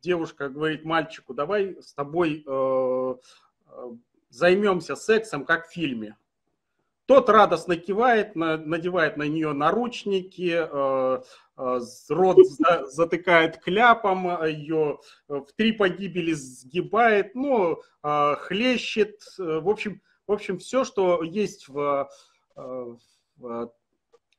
девушка 0.00 0.48
говорит 0.48 0.84
мальчику, 0.84 1.34
давай 1.34 1.76
с 1.80 1.92
тобой 1.92 2.44
займемся 4.30 4.96
сексом, 4.96 5.44
как 5.44 5.68
в 5.68 5.72
фильме. 5.72 6.16
Тот 7.06 7.28
радостно 7.28 7.76
кивает, 7.76 8.34
надевает 8.34 9.16
на 9.16 9.24
нее 9.24 9.52
наручники, 9.52 10.66
рот 11.56 12.38
затыкает 12.90 13.58
кляпом, 13.58 14.44
ее 14.46 14.98
в 15.28 15.46
три 15.54 15.72
погибели 15.72 16.32
сгибает, 16.32 17.34
ну, 17.34 17.80
хлещет. 18.02 19.20
В 19.36 19.68
общем, 19.68 20.00
в 20.26 20.32
общем, 20.32 20.58
все, 20.58 20.84
что 20.84 21.22
есть 21.22 21.68
в 21.68 22.08
Э, 22.08 22.33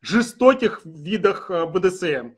жестоких 0.06 0.82
видах 0.86 1.50
э, 1.50 1.66
БДСМ. 1.66 2.36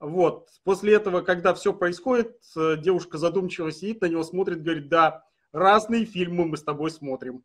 Вот. 0.00 0.48
После 0.64 0.94
этого, 0.94 1.22
когда 1.22 1.52
все 1.54 1.72
происходит, 1.72 2.36
э, 2.56 2.76
девушка 2.76 3.18
задумчиво 3.18 3.72
сидит, 3.72 4.00
на 4.00 4.06
него 4.06 4.22
смотрит, 4.22 4.62
говорит, 4.62 4.88
да, 4.88 5.24
разные 5.52 6.04
фильмы 6.04 6.46
мы 6.46 6.56
с 6.56 6.62
тобой 6.62 6.90
смотрим. 6.90 7.42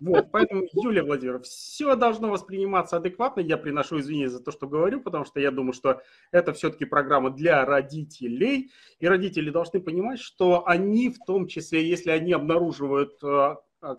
Вот, 0.00 0.32
поэтому, 0.32 0.64
Юлия 0.72 1.04
Владимировна, 1.04 1.44
все 1.44 1.94
должно 1.94 2.28
восприниматься 2.28 2.96
адекватно. 2.96 3.40
Я 3.40 3.56
приношу 3.56 4.00
извинения 4.00 4.28
за 4.28 4.40
то, 4.40 4.50
что 4.50 4.66
говорю, 4.66 5.00
потому 5.00 5.24
что 5.24 5.38
я 5.38 5.52
думаю, 5.52 5.74
что 5.74 6.02
это 6.32 6.52
все-таки 6.52 6.84
программа 6.84 7.30
для 7.30 7.64
родителей. 7.64 8.72
И 8.98 9.06
родители 9.06 9.50
должны 9.50 9.80
понимать, 9.80 10.18
что 10.18 10.66
они, 10.66 11.08
в 11.10 11.24
том 11.24 11.46
числе, 11.46 11.88
если 11.88 12.10
они 12.10 12.32
обнаруживают 12.32 13.20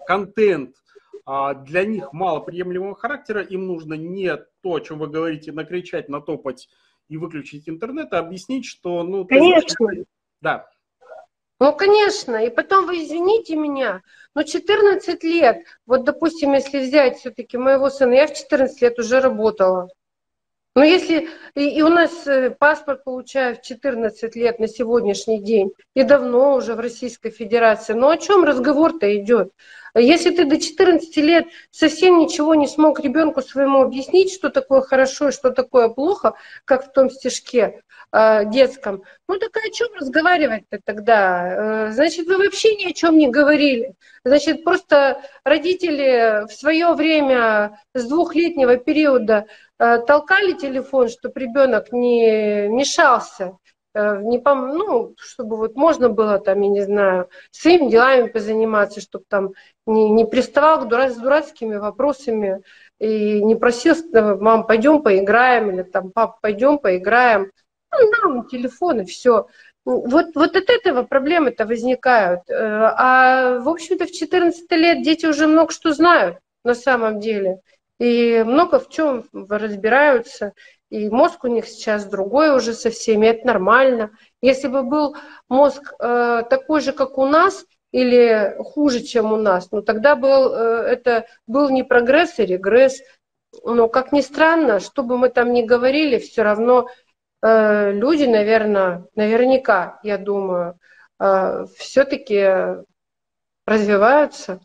контент, 0.06 0.76
а 0.76 0.83
для 1.26 1.86
них 1.86 2.12
малоприемлемого 2.12 2.96
характера, 2.96 3.42
им 3.42 3.68
нужно 3.68 3.94
не 3.94 4.36
то, 4.62 4.76
о 4.76 4.80
чем 4.80 5.00
вы 5.00 5.08
говорите, 5.08 5.52
накричать, 5.52 6.10
натопать 6.10 6.68
и 7.08 7.18
выключить 7.18 7.70
интернет, 7.70 8.14
а 8.14 8.20
объяснить, 8.20 8.66
что... 8.66 9.04
Ну, 9.04 9.26
Конечно. 9.26 9.88
Ты... 9.88 10.06
Да. 10.42 10.68
Ну, 11.60 11.74
конечно. 11.74 12.36
И 12.46 12.50
потом 12.50 12.88
вы 12.88 13.04
извините 13.04 13.56
меня, 13.56 14.02
но 14.36 14.44
14 14.44 15.24
лет, 15.24 15.64
вот, 15.86 16.04
допустим, 16.04 16.52
если 16.54 16.80
взять 16.80 17.20
все-таки 17.20 17.58
моего 17.58 17.90
сына, 17.90 18.14
я 18.14 18.28
в 18.28 18.34
14 18.34 18.82
лет 18.82 19.00
уже 19.00 19.22
работала. 19.22 19.88
Но 20.76 20.84
если 20.84 21.30
и, 21.56 21.78
и 21.78 21.82
у 21.84 21.90
нас 21.90 22.26
э, 22.26 22.50
паспорт 22.50 23.04
получаю 23.04 23.56
в 23.56 23.62
14 23.62 24.36
лет 24.36 24.60
на 24.60 24.68
сегодняшний 24.68 25.40
день, 25.40 25.72
и 25.94 26.04
давно 26.04 26.56
уже 26.56 26.74
в 26.74 26.80
Российской 26.80 27.30
Федерации, 27.30 27.94
ну 27.94 28.10
о 28.10 28.18
чем 28.18 28.44
разговор-то 28.44 29.16
идет? 29.16 29.54
Если 29.96 30.32
ты 30.32 30.46
до 30.46 30.60
14 30.60 31.16
лет 31.18 31.46
совсем 31.70 32.18
ничего 32.18 32.56
не 32.56 32.68
смог 32.68 33.00
ребенку 33.00 33.44
своему 33.44 33.84
объяснить, 33.84 34.34
что 34.34 34.50
такое 34.50 34.82
хорошо 34.82 35.30
и 35.30 35.32
что 35.32 35.52
такое 35.52 35.90
плохо, 35.90 36.34
как 36.66 36.88
в 36.88 36.92
том 36.92 37.12
стишке 37.12 37.84
э, 38.12 38.46
детском, 38.46 39.04
ну 39.28 39.38
так 39.38 39.56
о 39.56 39.70
чем 39.70 39.94
разговаривать-то 39.94 40.80
тогда? 40.84 41.90
Э, 41.90 41.92
значит, 41.92 42.26
вы 42.26 42.40
вообще 42.40 42.74
ни 42.76 42.90
о 42.90 42.94
чем 42.94 43.20
не 43.20 43.30
говорили. 43.30 43.94
Значит, 44.26 44.64
просто 44.64 45.22
родители 45.44 46.48
в 46.48 46.52
свое 46.52 46.94
время 46.94 47.78
с 47.94 48.08
двухлетнего 48.08 48.78
периода 48.78 49.46
толкали 50.08 50.54
телефон, 50.54 51.10
чтобы 51.10 51.40
ребенок 51.40 51.92
не 51.92 52.68
мешался 52.70 53.58
Э, 53.96 54.22
не 54.22 54.40
пом... 54.40 54.70
ну, 54.70 55.16
чтобы 55.18 55.58
вот 55.58 55.76
можно 55.76 56.10
было 56.10 56.40
там, 56.40 56.62
я 56.62 56.70
не 56.70 56.82
знаю, 56.82 57.30
своими 57.52 57.90
делами 57.90 58.28
позаниматься, 58.28 59.02
чтобы 59.02 59.26
там 59.28 59.54
не, 59.86 60.10
не 60.10 60.26
приставал 60.26 60.82
к 60.82 60.88
дура... 60.88 61.10
с 61.10 61.18
дурацкими 61.18 61.76
вопросами 61.76 62.64
и 63.00 63.44
не 63.44 63.56
просил, 63.56 63.96
э, 64.14 64.36
мам, 64.36 64.66
пойдем 64.66 65.04
поиграем, 65.04 65.72
или 65.72 65.84
там, 65.84 66.12
пап, 66.12 66.42
пойдем 66.42 66.80
поиграем. 66.80 67.52
Ну, 67.92 68.12
нам 68.12 68.48
телефон 68.48 69.02
и 69.02 69.06
все. 69.06 69.48
Вот, 69.86 70.28
вот 70.34 70.56
от 70.56 70.70
этого 70.70 71.04
проблемы-то 71.04 71.66
возникают. 71.68 72.50
Э, 72.50 72.54
а, 72.56 73.60
в 73.60 73.70
общем-то, 73.70 74.06
в 74.06 74.12
14 74.12 74.72
лет 74.72 75.04
дети 75.04 75.28
уже 75.28 75.46
много 75.46 75.72
что 75.72 75.94
знают 75.94 76.40
на 76.64 76.74
самом 76.74 77.20
деле. 77.20 77.60
И 78.04 78.44
много 78.44 78.80
в 78.80 78.90
чем 78.90 79.24
разбираются 79.32 80.52
и 80.90 81.10
мозг 81.10 81.46
у 81.46 81.48
них 81.48 81.66
сейчас 81.68 82.06
другой 82.06 82.56
уже 82.56 82.74
со 82.74 82.92
всеми, 82.92 83.28
это 83.28 83.48
нормально. 83.48 84.12
Если 84.42 84.68
бы 84.68 84.84
был 84.84 85.16
мозг 85.50 85.94
э, 86.00 86.44
такой 86.50 86.82
же, 86.82 86.92
как 86.92 87.18
у 87.18 87.26
нас, 87.26 87.66
или 87.92 88.56
хуже, 88.60 89.00
чем 89.00 89.32
у 89.32 89.38
нас, 89.38 89.72
ну 89.72 89.82
тогда 89.82 90.16
был, 90.16 90.54
э, 90.54 90.84
это 90.92 91.26
был 91.48 91.70
не 91.70 91.84
прогресс 91.84 92.38
и 92.38 92.46
регресс. 92.46 93.02
Но, 93.64 93.88
как 93.88 94.12
ни 94.12 94.22
странно, 94.22 94.80
что 94.80 95.02
бы 95.02 95.18
мы 95.18 95.30
там 95.30 95.54
ни 95.54 95.64
говорили, 95.64 96.20
все 96.20 96.44
равно 96.44 96.90
э, 97.42 97.92
люди, 97.94 98.26
наверное, 98.26 99.06
наверняка, 99.16 100.00
я 100.04 100.20
думаю, 100.20 100.78
э, 101.20 101.66
все-таки 101.78 102.84
развиваются. 103.66 104.60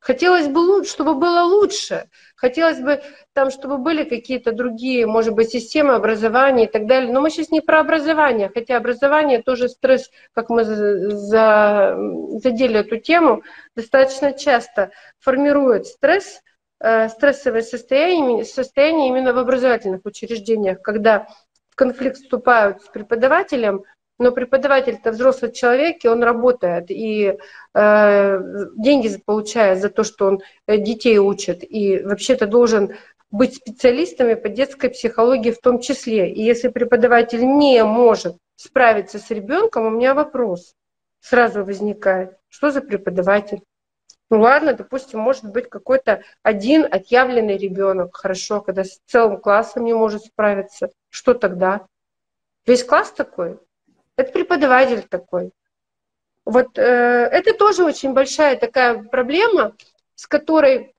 Хотелось 0.00 0.48
бы, 0.48 0.82
чтобы 0.84 1.14
было 1.14 1.42
лучше. 1.42 2.08
Хотелось 2.34 2.80
бы, 2.80 3.02
там, 3.34 3.50
чтобы 3.50 3.76
были 3.76 4.04
какие-то 4.04 4.50
другие, 4.50 5.06
может 5.06 5.34
быть, 5.34 5.50
системы 5.50 5.94
образования 5.94 6.64
и 6.64 6.70
так 6.70 6.86
далее. 6.86 7.12
Но 7.12 7.20
мы 7.20 7.30
сейчас 7.30 7.50
не 7.50 7.60
про 7.60 7.80
образование, 7.80 8.50
хотя 8.52 8.78
образование 8.78 9.42
тоже 9.42 9.68
стресс, 9.68 10.10
как 10.32 10.48
мы 10.48 10.64
за, 10.64 11.96
задели 12.42 12.80
эту 12.80 12.96
тему, 12.96 13.42
достаточно 13.76 14.32
часто 14.32 14.90
формирует 15.18 15.86
стресс, 15.86 16.40
э, 16.80 17.10
стрессовое 17.10 17.62
состояние, 17.62 18.46
состояние 18.46 19.08
именно 19.08 19.34
в 19.34 19.38
образовательных 19.38 20.00
учреждениях, 20.06 20.80
когда 20.80 21.26
в 21.68 21.76
конфликт 21.76 22.16
вступают 22.16 22.80
с 22.82 22.88
преподавателем, 22.88 23.84
но 24.20 24.32
преподаватель-то 24.32 25.12
взрослый 25.12 25.50
человек, 25.50 26.04
и 26.04 26.08
он 26.08 26.22
работает, 26.22 26.90
и 26.90 27.38
э, 27.74 28.40
деньги 28.76 29.16
получает 29.16 29.80
за 29.80 29.88
то, 29.88 30.04
что 30.04 30.26
он 30.26 30.42
э, 30.66 30.76
детей 30.76 31.18
учит, 31.18 31.64
и 31.64 32.00
вообще-то 32.00 32.46
должен 32.46 32.92
быть 33.30 33.56
специалистами 33.56 34.34
по 34.34 34.50
детской 34.50 34.90
психологии 34.90 35.52
в 35.52 35.60
том 35.60 35.80
числе. 35.80 36.30
И 36.30 36.42
если 36.42 36.68
преподаватель 36.68 37.42
не 37.42 37.82
может 37.82 38.36
справиться 38.56 39.18
с 39.18 39.30
ребенком, 39.30 39.86
у 39.86 39.90
меня 39.90 40.12
вопрос 40.12 40.74
сразу 41.20 41.64
возникает. 41.64 42.36
Что 42.50 42.70
за 42.70 42.82
преподаватель? 42.82 43.62
Ну 44.28 44.40
ладно, 44.40 44.74
допустим, 44.74 45.20
может 45.20 45.44
быть 45.44 45.70
какой-то 45.70 46.22
один 46.42 46.84
отъявленный 46.84 47.56
ребенок, 47.56 48.14
хорошо, 48.16 48.60
когда 48.60 48.84
с 48.84 49.00
целым 49.06 49.40
классом 49.40 49.84
не 49.84 49.94
может 49.94 50.24
справиться. 50.24 50.90
Что 51.08 51.32
тогда? 51.32 51.86
Весь 52.66 52.84
класс 52.84 53.12
такой? 53.12 53.58
Это 54.20 54.32
преподаватель 54.32 55.02
такой. 55.02 55.52
Вот 56.44 56.78
э, 56.78 56.82
это 56.82 57.54
тоже 57.54 57.84
очень 57.84 58.12
большая 58.12 58.56
такая 58.56 59.02
проблема, 59.02 59.74
с 60.14 60.26
которой 60.26 60.94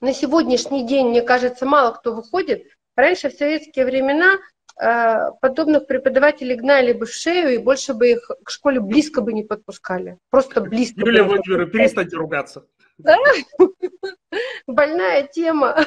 на 0.00 0.12
сегодняшний 0.12 0.86
день, 0.86 1.08
мне 1.08 1.22
кажется, 1.22 1.66
мало 1.66 1.92
кто 1.92 2.14
выходит. 2.14 2.68
Раньше 2.94 3.30
в 3.30 3.34
советские 3.34 3.84
времена 3.84 4.38
э, 4.80 5.32
подобных 5.40 5.88
преподавателей 5.88 6.54
гнали 6.54 6.92
бы 6.92 7.06
в 7.06 7.12
шею 7.12 7.54
и 7.54 7.58
больше 7.58 7.94
бы 7.94 8.10
их 8.10 8.30
к 8.44 8.50
школе 8.50 8.80
близко 8.80 9.22
бы 9.22 9.32
не 9.32 9.42
подпускали. 9.42 10.18
Просто 10.30 10.60
близко. 10.60 11.00
Юлия 11.00 11.24
Владимировна, 11.24 11.66
перестаньте 11.72 12.16
ругаться. 12.16 12.64
Да? 12.98 13.16
Больная 14.68 15.26
тема. 15.26 15.84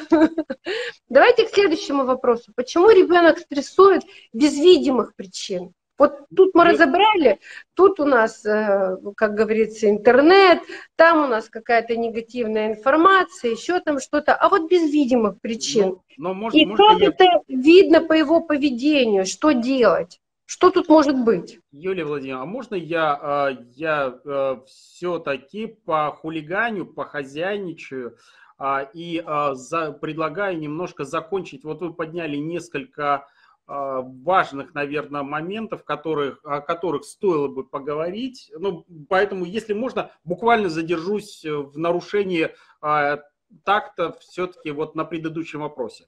Давайте 1.08 1.46
к 1.46 1.54
следующему 1.54 2.04
вопросу. 2.04 2.52
Почему 2.54 2.90
ребенок 2.90 3.38
стрессует 3.38 4.02
без 4.34 4.54
видимых 4.54 5.14
причин? 5.16 5.72
Вот 6.00 6.14
тут 6.34 6.54
мы 6.54 6.64
разобрали, 6.64 7.40
тут 7.74 8.00
у 8.00 8.06
нас, 8.06 8.46
э, 8.46 8.96
как 9.14 9.34
говорится, 9.34 9.90
интернет, 9.90 10.62
там 10.96 11.24
у 11.24 11.26
нас 11.26 11.50
какая-то 11.50 11.94
негативная 11.94 12.70
информация, 12.72 13.50
еще 13.50 13.80
там 13.80 14.00
что-то, 14.00 14.34
а 14.34 14.48
вот 14.48 14.70
без 14.70 14.90
видимых 14.90 15.38
причин. 15.42 15.98
Но, 16.16 16.28
но 16.28 16.34
может, 16.34 16.58
И 16.58 16.64
может, 16.64 16.86
как 16.86 17.00
я... 17.00 17.08
это 17.08 17.24
видно 17.48 18.00
по 18.00 18.14
его 18.14 18.40
поведению, 18.40 19.26
что 19.26 19.52
делать? 19.52 20.22
Что 20.46 20.70
тут 20.70 20.88
может 20.88 21.22
быть? 21.22 21.58
Юлия 21.70 22.06
Владимировна, 22.06 22.44
а 22.44 22.46
можно 22.46 22.76
я, 22.76 23.50
э, 23.50 23.62
я 23.76 24.18
э, 24.24 24.56
все-таки 24.68 25.66
по 25.66 26.12
хулиганю, 26.12 26.86
по 26.86 27.04
хозяйничаю 27.04 28.16
а, 28.56 28.88
и 28.92 29.20
предлагаю 29.20 30.58
немножко 30.58 31.04
закончить. 31.04 31.64
Вот 31.64 31.80
вы 31.80 31.94
подняли 31.94 32.36
несколько 32.36 33.14
а, 33.14 33.26
важных, 33.66 34.74
наверное, 34.74 35.22
моментов, 35.22 35.84
которых, 35.84 36.44
о 36.44 36.60
которых 36.60 37.04
стоило 37.04 37.46
бы 37.48 37.64
поговорить. 37.64 38.50
Ну, 38.58 38.84
поэтому, 39.08 39.44
если 39.44 39.74
можно, 39.74 40.10
буквально 40.24 40.68
задержусь 40.68 41.44
в 41.44 41.78
нарушении 41.78 42.50
а, 42.80 43.20
такта 43.64 44.16
все-таки 44.20 44.72
вот 44.72 44.96
на 44.96 45.04
предыдущем 45.04 45.60
вопросе. 45.60 46.06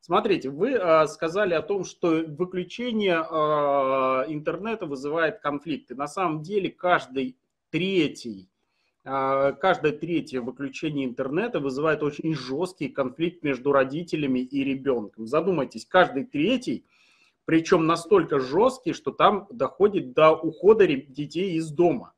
Смотрите, 0.00 0.50
вы 0.50 0.78
сказали 1.08 1.54
о 1.54 1.62
том, 1.62 1.84
что 1.84 2.24
выключение 2.26 3.18
интернета 4.28 4.86
вызывает 4.86 5.40
конфликты. 5.40 5.94
На 5.94 6.08
самом 6.08 6.42
деле 6.42 6.70
каждый 6.70 7.38
третий 7.70 8.51
каждое 9.04 9.92
третье 9.92 10.40
выключение 10.40 11.06
интернета 11.06 11.60
вызывает 11.60 12.02
очень 12.02 12.34
жесткий 12.34 12.88
конфликт 12.88 13.42
между 13.42 13.72
родителями 13.72 14.40
и 14.40 14.62
ребенком. 14.62 15.26
Задумайтесь, 15.26 15.86
каждый 15.86 16.24
третий 16.24 16.84
причем 17.44 17.86
настолько 17.86 18.38
жесткий, 18.38 18.92
что 18.92 19.10
там 19.10 19.46
доходит 19.50 20.12
до 20.12 20.32
ухода 20.32 20.86
детей 20.86 21.54
из 21.54 21.70
дома. 21.70 22.12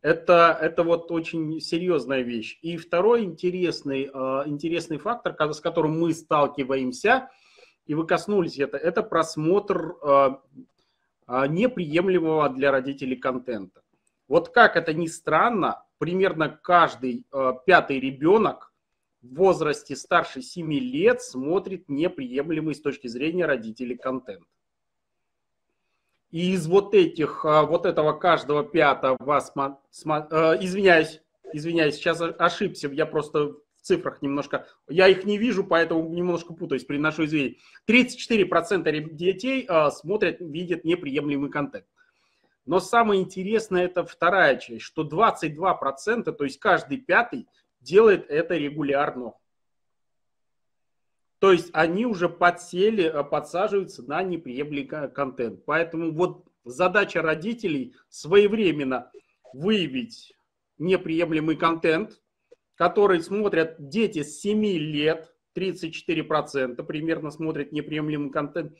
Это, 0.00 0.56
это 0.60 0.84
вот 0.84 1.10
очень 1.10 1.60
серьезная 1.60 2.22
вещь. 2.22 2.58
И 2.62 2.76
второй 2.76 3.24
интересный, 3.24 4.10
э, 4.12 4.42
интересный 4.46 4.98
фактор, 4.98 5.36
с 5.52 5.60
которым 5.60 5.98
мы 5.98 6.14
сталкиваемся, 6.14 7.30
и 7.86 7.94
вы 7.94 8.06
коснулись 8.06 8.58
это, 8.58 8.76
это 8.76 9.02
просмотр 9.02 9.96
э, 10.02 10.28
неприемлемого 11.48 12.48
для 12.50 12.70
родителей 12.70 13.16
контента. 13.16 13.82
Вот 14.28 14.50
как 14.50 14.76
это 14.76 14.92
ни 14.92 15.06
странно, 15.06 15.82
примерно 15.98 16.48
каждый 16.48 17.24
пятый 17.66 17.98
ребенок 17.98 18.72
в 19.22 19.34
возрасте 19.34 19.96
старше 19.96 20.42
7 20.42 20.72
лет 20.72 21.22
смотрит 21.22 21.88
неприемлемый 21.88 22.74
с 22.74 22.80
точки 22.80 23.08
зрения 23.08 23.46
родителей 23.46 23.96
контент. 23.96 24.44
И 26.30 26.52
из 26.52 26.66
вот 26.66 26.94
этих, 26.94 27.44
а, 27.44 27.62
вот 27.62 27.86
этого 27.86 28.12
каждого 28.12 28.62
пятого, 28.62 29.16
э, 29.18 30.58
извиняюсь, 30.60 31.22
извиняюсь, 31.54 31.94
сейчас 31.94 32.20
ошибся, 32.20 32.88
я 32.88 33.06
просто 33.06 33.54
в 33.76 33.80
цифрах 33.80 34.20
немножко, 34.20 34.66
я 34.88 35.08
их 35.08 35.24
не 35.24 35.38
вижу, 35.38 35.64
поэтому 35.64 36.06
немножко 36.10 36.52
путаюсь, 36.52 36.84
приношу 36.84 37.24
извинения. 37.24 37.56
34% 37.86 39.14
детей 39.14 39.64
а, 39.68 39.90
смотрят, 39.90 40.36
видят 40.40 40.84
неприемлемый 40.84 41.50
контент. 41.50 41.86
Но 42.68 42.80
самое 42.80 43.22
интересное 43.22 43.86
это 43.86 44.04
вторая 44.04 44.58
часть, 44.58 44.82
что 44.82 45.02
22%, 45.02 46.30
то 46.30 46.44
есть 46.44 46.60
каждый 46.60 46.98
пятый, 46.98 47.48
делает 47.80 48.26
это 48.28 48.58
регулярно. 48.58 49.32
То 51.38 51.50
есть 51.50 51.70
они 51.72 52.04
уже 52.04 52.28
подсели, 52.28 53.04
э, 53.04 53.24
подсаживаются 53.24 54.02
на 54.02 54.22
неприемлемый 54.22 55.08
контент. 55.08 55.64
Поэтому 55.64 56.12
вот 56.12 56.44
задача 56.62 57.22
родителей 57.22 57.94
своевременно 58.10 59.10
выявить 59.54 60.34
неприемлемый 60.76 61.56
контент, 61.56 62.20
который 62.74 63.22
смотрят 63.22 63.76
дети 63.78 64.22
с 64.22 64.42
7 64.42 64.62
лет, 64.62 65.34
34% 65.54 66.82
примерно 66.82 67.30
смотрят 67.30 67.72
неприемлемый 67.72 68.30
контент. 68.30 68.76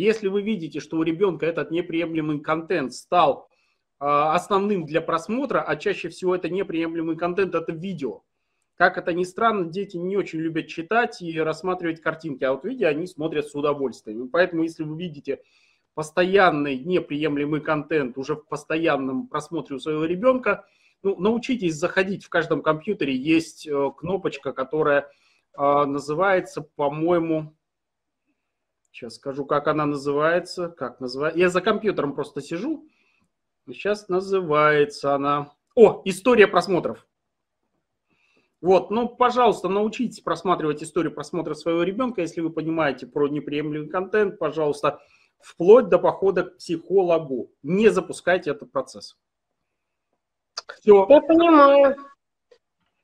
Если 0.00 0.28
вы 0.28 0.40
видите, 0.40 0.80
что 0.80 0.96
у 0.96 1.02
ребенка 1.02 1.44
этот 1.44 1.70
неприемлемый 1.70 2.40
контент 2.40 2.94
стал 2.94 3.50
э, 4.00 4.06
основным 4.06 4.86
для 4.86 5.02
просмотра, 5.02 5.60
а 5.60 5.76
чаще 5.76 6.08
всего 6.08 6.34
это 6.34 6.48
неприемлемый 6.48 7.16
контент, 7.16 7.54
это 7.54 7.72
видео, 7.72 8.22
как 8.76 8.96
это 8.96 9.12
ни 9.12 9.24
странно, 9.24 9.66
дети 9.66 9.98
не 9.98 10.16
очень 10.16 10.38
любят 10.38 10.68
читать 10.68 11.20
и 11.20 11.38
рассматривать 11.38 12.00
картинки, 12.00 12.44
а 12.44 12.54
вот 12.54 12.64
видео 12.64 12.88
они 12.88 13.06
смотрят 13.06 13.48
с 13.48 13.54
удовольствием. 13.54 14.30
поэтому, 14.30 14.62
если 14.62 14.84
вы 14.84 14.96
видите 14.96 15.42
постоянный 15.92 16.78
неприемлемый 16.78 17.60
контент 17.60 18.16
уже 18.16 18.36
в 18.36 18.46
постоянном 18.46 19.28
просмотре 19.28 19.76
у 19.76 19.80
своего 19.80 20.06
ребенка, 20.06 20.64
ну, 21.02 21.20
научитесь 21.20 21.74
заходить 21.74 22.24
в 22.24 22.30
каждом 22.30 22.62
компьютере. 22.62 23.14
Есть 23.14 23.66
э, 23.66 23.90
кнопочка, 23.98 24.54
которая 24.54 25.10
э, 25.58 25.84
называется, 25.84 26.62
по-моему, 26.62 27.54
сейчас 28.92 29.14
скажу, 29.14 29.44
как 29.44 29.68
она 29.68 29.86
называется. 29.86 30.68
Как 30.68 31.00
называется? 31.00 31.38
Я 31.38 31.48
за 31.48 31.60
компьютером 31.60 32.14
просто 32.14 32.40
сижу. 32.40 32.88
Сейчас 33.66 34.08
называется 34.08 35.14
она... 35.14 35.52
О, 35.74 36.02
история 36.04 36.46
просмотров. 36.48 37.06
Вот, 38.60 38.90
ну, 38.90 39.08
пожалуйста, 39.08 39.68
научитесь 39.68 40.20
просматривать 40.20 40.82
историю 40.82 41.14
просмотра 41.14 41.54
своего 41.54 41.82
ребенка, 41.82 42.20
если 42.20 42.42
вы 42.42 42.50
понимаете 42.50 43.06
про 43.06 43.26
неприемлемый 43.28 43.88
контент, 43.88 44.38
пожалуйста, 44.38 45.00
вплоть 45.40 45.88
до 45.88 45.98
похода 45.98 46.44
к 46.44 46.58
психологу. 46.58 47.50
Не 47.62 47.88
запускайте 47.88 48.50
этот 48.50 48.70
процесс. 48.70 49.16
Все. 50.80 51.06
Я 51.08 51.20
понимаю. 51.20 51.96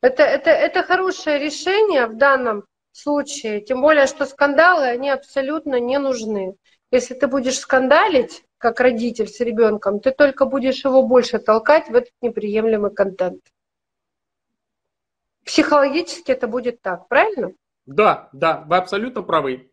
Это, 0.03 0.22
это, 0.22 0.51
это 0.51 0.83
хорошее 0.83 1.38
решение 1.38 2.07
в 2.07 2.16
данном 2.16 2.64
случае, 2.97 3.61
тем 3.61 3.81
более, 3.81 4.07
что 4.07 4.27
скандалы, 4.27 4.85
они 4.85 5.11
абсолютно 5.11 5.79
не 5.79 5.99
нужны. 5.99 6.57
Если 6.91 7.14
ты 7.14 7.27
будешь 7.27 7.59
скандалить, 7.59 8.45
как 8.59 8.81
родитель 8.81 9.29
с 9.29 9.41
ребенком, 9.41 10.01
ты 10.01 10.12
только 10.12 10.47
будешь 10.47 10.85
его 10.85 11.03
больше 11.03 11.39
толкать 11.39 11.89
в 11.89 11.95
этот 11.95 12.12
неприемлемый 12.23 12.93
контент. 12.93 13.43
Психологически 15.45 16.33
это 16.33 16.49
будет 16.49 16.81
так, 16.81 17.07
правильно? 17.09 17.53
Да, 17.87 18.29
да, 18.33 18.64
вы 18.66 18.77
абсолютно 18.77 19.23
правы. 19.23 19.70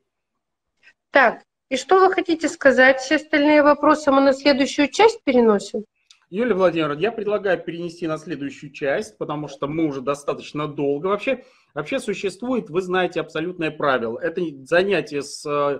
Так, 1.10 1.43
и 1.70 1.78
что 1.78 2.00
вы 2.00 2.14
хотите 2.14 2.47
сказать? 2.47 3.00
Все 3.00 3.16
остальные 3.16 3.64
вопросы 3.64 4.12
мы 4.12 4.22
на 4.22 4.34
следующую 4.34 4.89
часть 4.89 5.24
переносим? 5.24 5.86
Юлия 6.30 6.56
Владимировна, 6.56 7.00
я 7.00 7.12
предлагаю 7.12 7.64
перенести 7.64 8.08
на 8.08 8.18
следующую 8.18 8.72
часть, 8.72 9.18
потому 9.18 9.47
что 9.47 9.68
мы 9.68 9.86
уже 9.86 10.02
достаточно 10.02 10.68
долго. 10.68 11.08
Вообще, 11.08 11.43
вообще 11.74 11.99
существует, 11.99 12.69
вы 12.69 12.82
знаете, 12.82 13.19
абсолютное 13.19 13.71
правило. 13.71 14.19
Это 14.19 14.41
занятие 14.63 15.21
с, 15.21 15.45
э, 15.45 15.80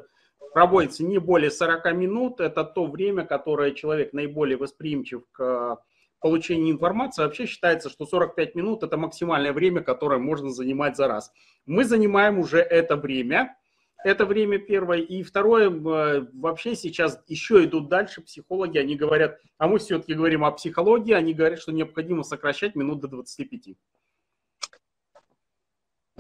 проводится 0.54 1.04
не 1.04 1.20
более 1.20 1.52
40 1.52 1.94
минут. 1.94 2.40
Это 2.40 2.64
то 2.64 2.86
время, 2.86 3.26
которое 3.26 3.72
человек 3.72 4.14
наиболее 4.14 4.58
восприимчив 4.58 5.24
к 5.32 5.80
получению 6.20 6.74
информации. 6.74 7.22
Вообще 7.22 7.46
считается, 7.46 7.90
что 7.90 8.06
45 8.06 8.56
минут– 8.56 8.84
это 8.84 8.98
максимальное 8.98 9.52
время, 9.52 9.82
которое 9.82 10.20
можно 10.20 10.50
занимать 10.50 10.96
за 10.96 11.08
раз. 11.08 11.32
Мы 11.66 11.84
занимаем 11.84 12.40
уже 12.40 12.60
это 12.60 12.96
время. 12.96 13.58
Это 14.06 14.26
время 14.26 14.58
первое. 14.58 15.00
И 15.00 15.24
второе, 15.24 15.70
э, 15.70 16.28
вообще 16.34 16.76
сейчас 16.76 17.22
еще 17.28 17.64
идут 17.64 17.90
дальше 17.90 18.22
психологи, 18.22 18.78
они 18.78 18.96
говорят, 18.96 19.38
а 19.58 19.68
мы 19.68 19.80
все-таки 19.80 20.14
говорим 20.14 20.44
о 20.44 20.52
психологии, 20.52 21.14
они 21.14 21.34
говорят, 21.34 21.60
что 21.60 21.72
необходимо 21.72 22.24
сокращать 22.24 22.76
минут 22.76 23.00
до 23.00 23.08
25. 23.08 23.78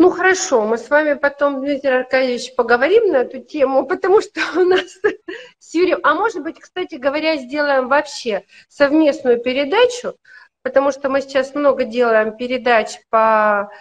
Ну 0.04 0.10
хорошо, 0.10 0.66
мы 0.66 0.78
с 0.78 0.90
вами 0.90 1.14
потом, 1.14 1.62
Дмитрий 1.62 2.00
Аркадьевич, 2.00 2.56
поговорим 2.56 3.14
на 3.14 3.22
эту 3.22 3.40
тему, 3.40 3.86
потому 3.88 4.20
что 4.20 4.42
у 4.58 4.66
нас 4.66 5.00
с 5.60 5.74
Юрием... 5.74 6.00
А 6.04 6.14
может 6.14 6.44
быть, 6.44 6.60
кстати 6.60 6.96
говоря, 6.96 7.38
сделаем 7.38 7.88
вообще 7.88 8.44
совместную 8.68 9.42
передачу, 9.42 10.16
потому 10.62 10.92
что 10.92 11.08
мы 11.08 11.22
сейчас 11.22 11.56
много 11.56 11.86
делаем 11.86 12.36
передач 12.36 13.00
по 13.10 13.72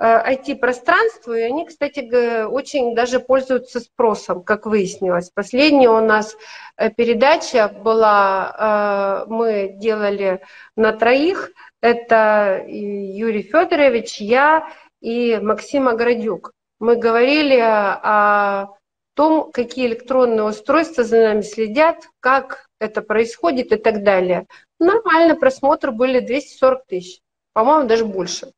IT-пространству, 0.00 1.32
э, 1.32 1.40
и 1.40 1.42
они, 1.42 1.66
кстати, 1.66 2.44
очень 2.44 2.94
даже 2.94 3.18
пользуются 3.18 3.80
спросом, 3.80 4.44
как 4.44 4.66
выяснилось. 4.66 5.30
Последняя 5.34 5.90
у 5.90 6.00
нас 6.00 6.36
э, 6.76 6.90
передача 6.90 7.66
была, 7.66 9.24
э, 9.26 9.30
мы 9.32 9.74
делали 9.74 10.42
на 10.76 10.92
троих, 10.92 11.50
это 11.80 12.64
Юрий 12.68 13.42
Федорович, 13.42 14.20
я 14.20 14.68
и 15.02 15.38
Максим 15.42 15.88
Аградюк. 15.88 16.52
Мы 16.80 16.96
говорили 16.96 17.58
о 17.60 18.68
том, 19.14 19.50
какие 19.52 19.86
электронные 19.86 20.44
устройства 20.44 21.04
за 21.04 21.20
нами 21.20 21.42
следят, 21.42 22.08
как 22.20 22.66
это 22.80 23.02
происходит 23.02 23.72
и 23.72 23.76
так 23.76 24.02
далее. 24.02 24.46
Нормально, 24.80 25.36
просмотр 25.36 25.90
были 25.92 26.20
240 26.20 26.86
тысяч, 26.86 27.20
по-моему, 27.52 27.88
даже 27.88 28.04
больше. 28.04 28.52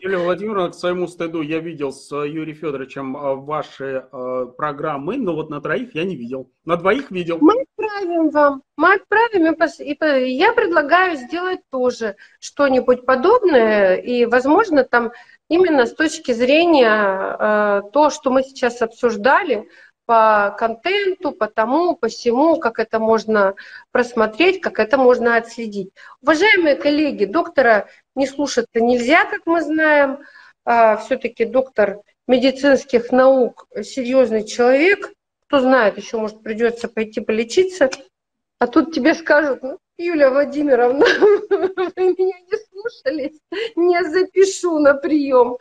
Юлия 0.00 0.18
Владимировна, 0.18 0.70
к 0.70 0.74
своему 0.74 1.06
стыду, 1.06 1.42
я 1.42 1.60
видел 1.60 1.92
с 1.92 2.10
Юрием 2.14 2.56
Федоровичем 2.56 3.16
а, 3.16 3.34
ваши 3.34 4.06
э, 4.10 4.46
программы, 4.56 5.16
но 5.16 5.34
вот 5.34 5.48
на 5.48 5.60
троих 5.60 5.94
я 5.94 6.04
не 6.04 6.16
видел. 6.16 6.50
На 6.64 6.76
двоих 6.76 7.10
видел. 7.10 7.38
Мы 7.40 7.65
отправим 7.86 8.30
вам. 8.30 8.62
Мы 8.76 8.94
отправим, 8.94 9.52
и 9.52 10.30
я 10.32 10.52
предлагаю 10.52 11.16
сделать 11.16 11.60
тоже 11.70 12.16
что-нибудь 12.40 13.06
подобное, 13.06 13.96
и, 13.96 14.26
возможно, 14.26 14.84
там 14.84 15.12
именно 15.48 15.86
с 15.86 15.94
точки 15.94 16.32
зрения 16.32 16.88
э, 17.38 17.82
то, 17.92 18.10
что 18.10 18.30
мы 18.30 18.42
сейчас 18.42 18.82
обсуждали, 18.82 19.68
по 20.06 20.54
контенту, 20.56 21.32
по 21.32 21.48
тому, 21.48 21.96
по 21.96 22.06
всему, 22.06 22.56
как 22.56 22.78
это 22.78 23.00
можно 23.00 23.54
просмотреть, 23.90 24.60
как 24.60 24.78
это 24.78 24.96
можно 24.96 25.36
отследить. 25.36 25.90
Уважаемые 26.22 26.76
коллеги, 26.76 27.24
доктора 27.24 27.88
не 28.14 28.26
слушать-то 28.26 28.80
нельзя, 28.80 29.24
как 29.24 29.40
мы 29.46 29.60
знаем. 29.62 30.20
А, 30.64 30.96
Все-таки 30.96 31.44
доктор 31.44 32.02
медицинских 32.28 33.10
наук 33.10 33.66
серьезный 33.82 34.44
человек. 34.44 35.10
Кто 35.46 35.60
знает, 35.60 35.96
еще, 35.96 36.18
может, 36.18 36.42
придется 36.42 36.88
пойти 36.88 37.20
полечиться. 37.20 37.90
А 38.58 38.66
тут 38.66 38.94
тебе 38.94 39.14
скажут, 39.14 39.62
ну, 39.62 39.78
Юлия 39.98 40.30
Владимировна, 40.30 41.04
вы 41.50 41.92
меня 41.96 42.38
не 42.40 42.58
слушались, 42.70 43.40
не 43.76 44.02
запишу 44.04 44.78
на 44.78 44.94
прием. 44.94 45.56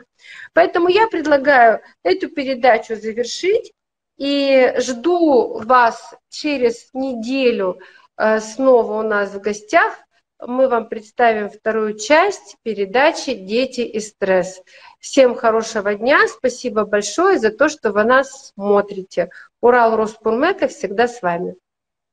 Поэтому 0.54 0.88
я 0.90 1.08
предлагаю 1.08 1.82
эту 2.04 2.30
передачу 2.30 2.96
завершить. 2.96 3.74
И 4.18 4.74
жду 4.78 5.60
вас 5.60 6.14
через 6.30 6.90
неделю 6.94 7.80
э, 8.18 8.40
снова 8.40 9.00
у 9.00 9.02
нас 9.04 9.34
в 9.34 9.42
гостях. 9.42 9.94
Мы 10.40 10.70
вам 10.70 10.88
представим 10.88 11.50
вторую 11.50 11.98
часть 11.98 12.56
передачи 12.64 13.34
«Дети 13.34 13.82
и 13.82 14.00
стресс». 14.00 14.62
Всем 15.00 15.36
хорошего 15.36 15.96
дня. 15.96 16.28
Спасибо 16.28 16.86
большое 16.86 17.40
за 17.40 17.52
то, 17.52 17.68
что 17.68 17.92
вы 17.92 18.06
нас 18.06 18.54
смотрите. 18.56 19.30
Урал 19.66 19.96
Роспурмека 19.96 20.68
всегда 20.68 21.08
с 21.08 21.24
вами. 21.24 21.56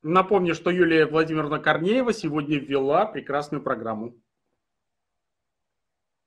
Напомню, 0.01 0.55
что 0.55 0.71
Юлия 0.71 1.05
Владимировна 1.05 1.59
Корнеева 1.59 2.11
сегодня 2.11 2.57
ввела 2.57 3.05
прекрасную 3.05 3.61
программу. 3.61 4.15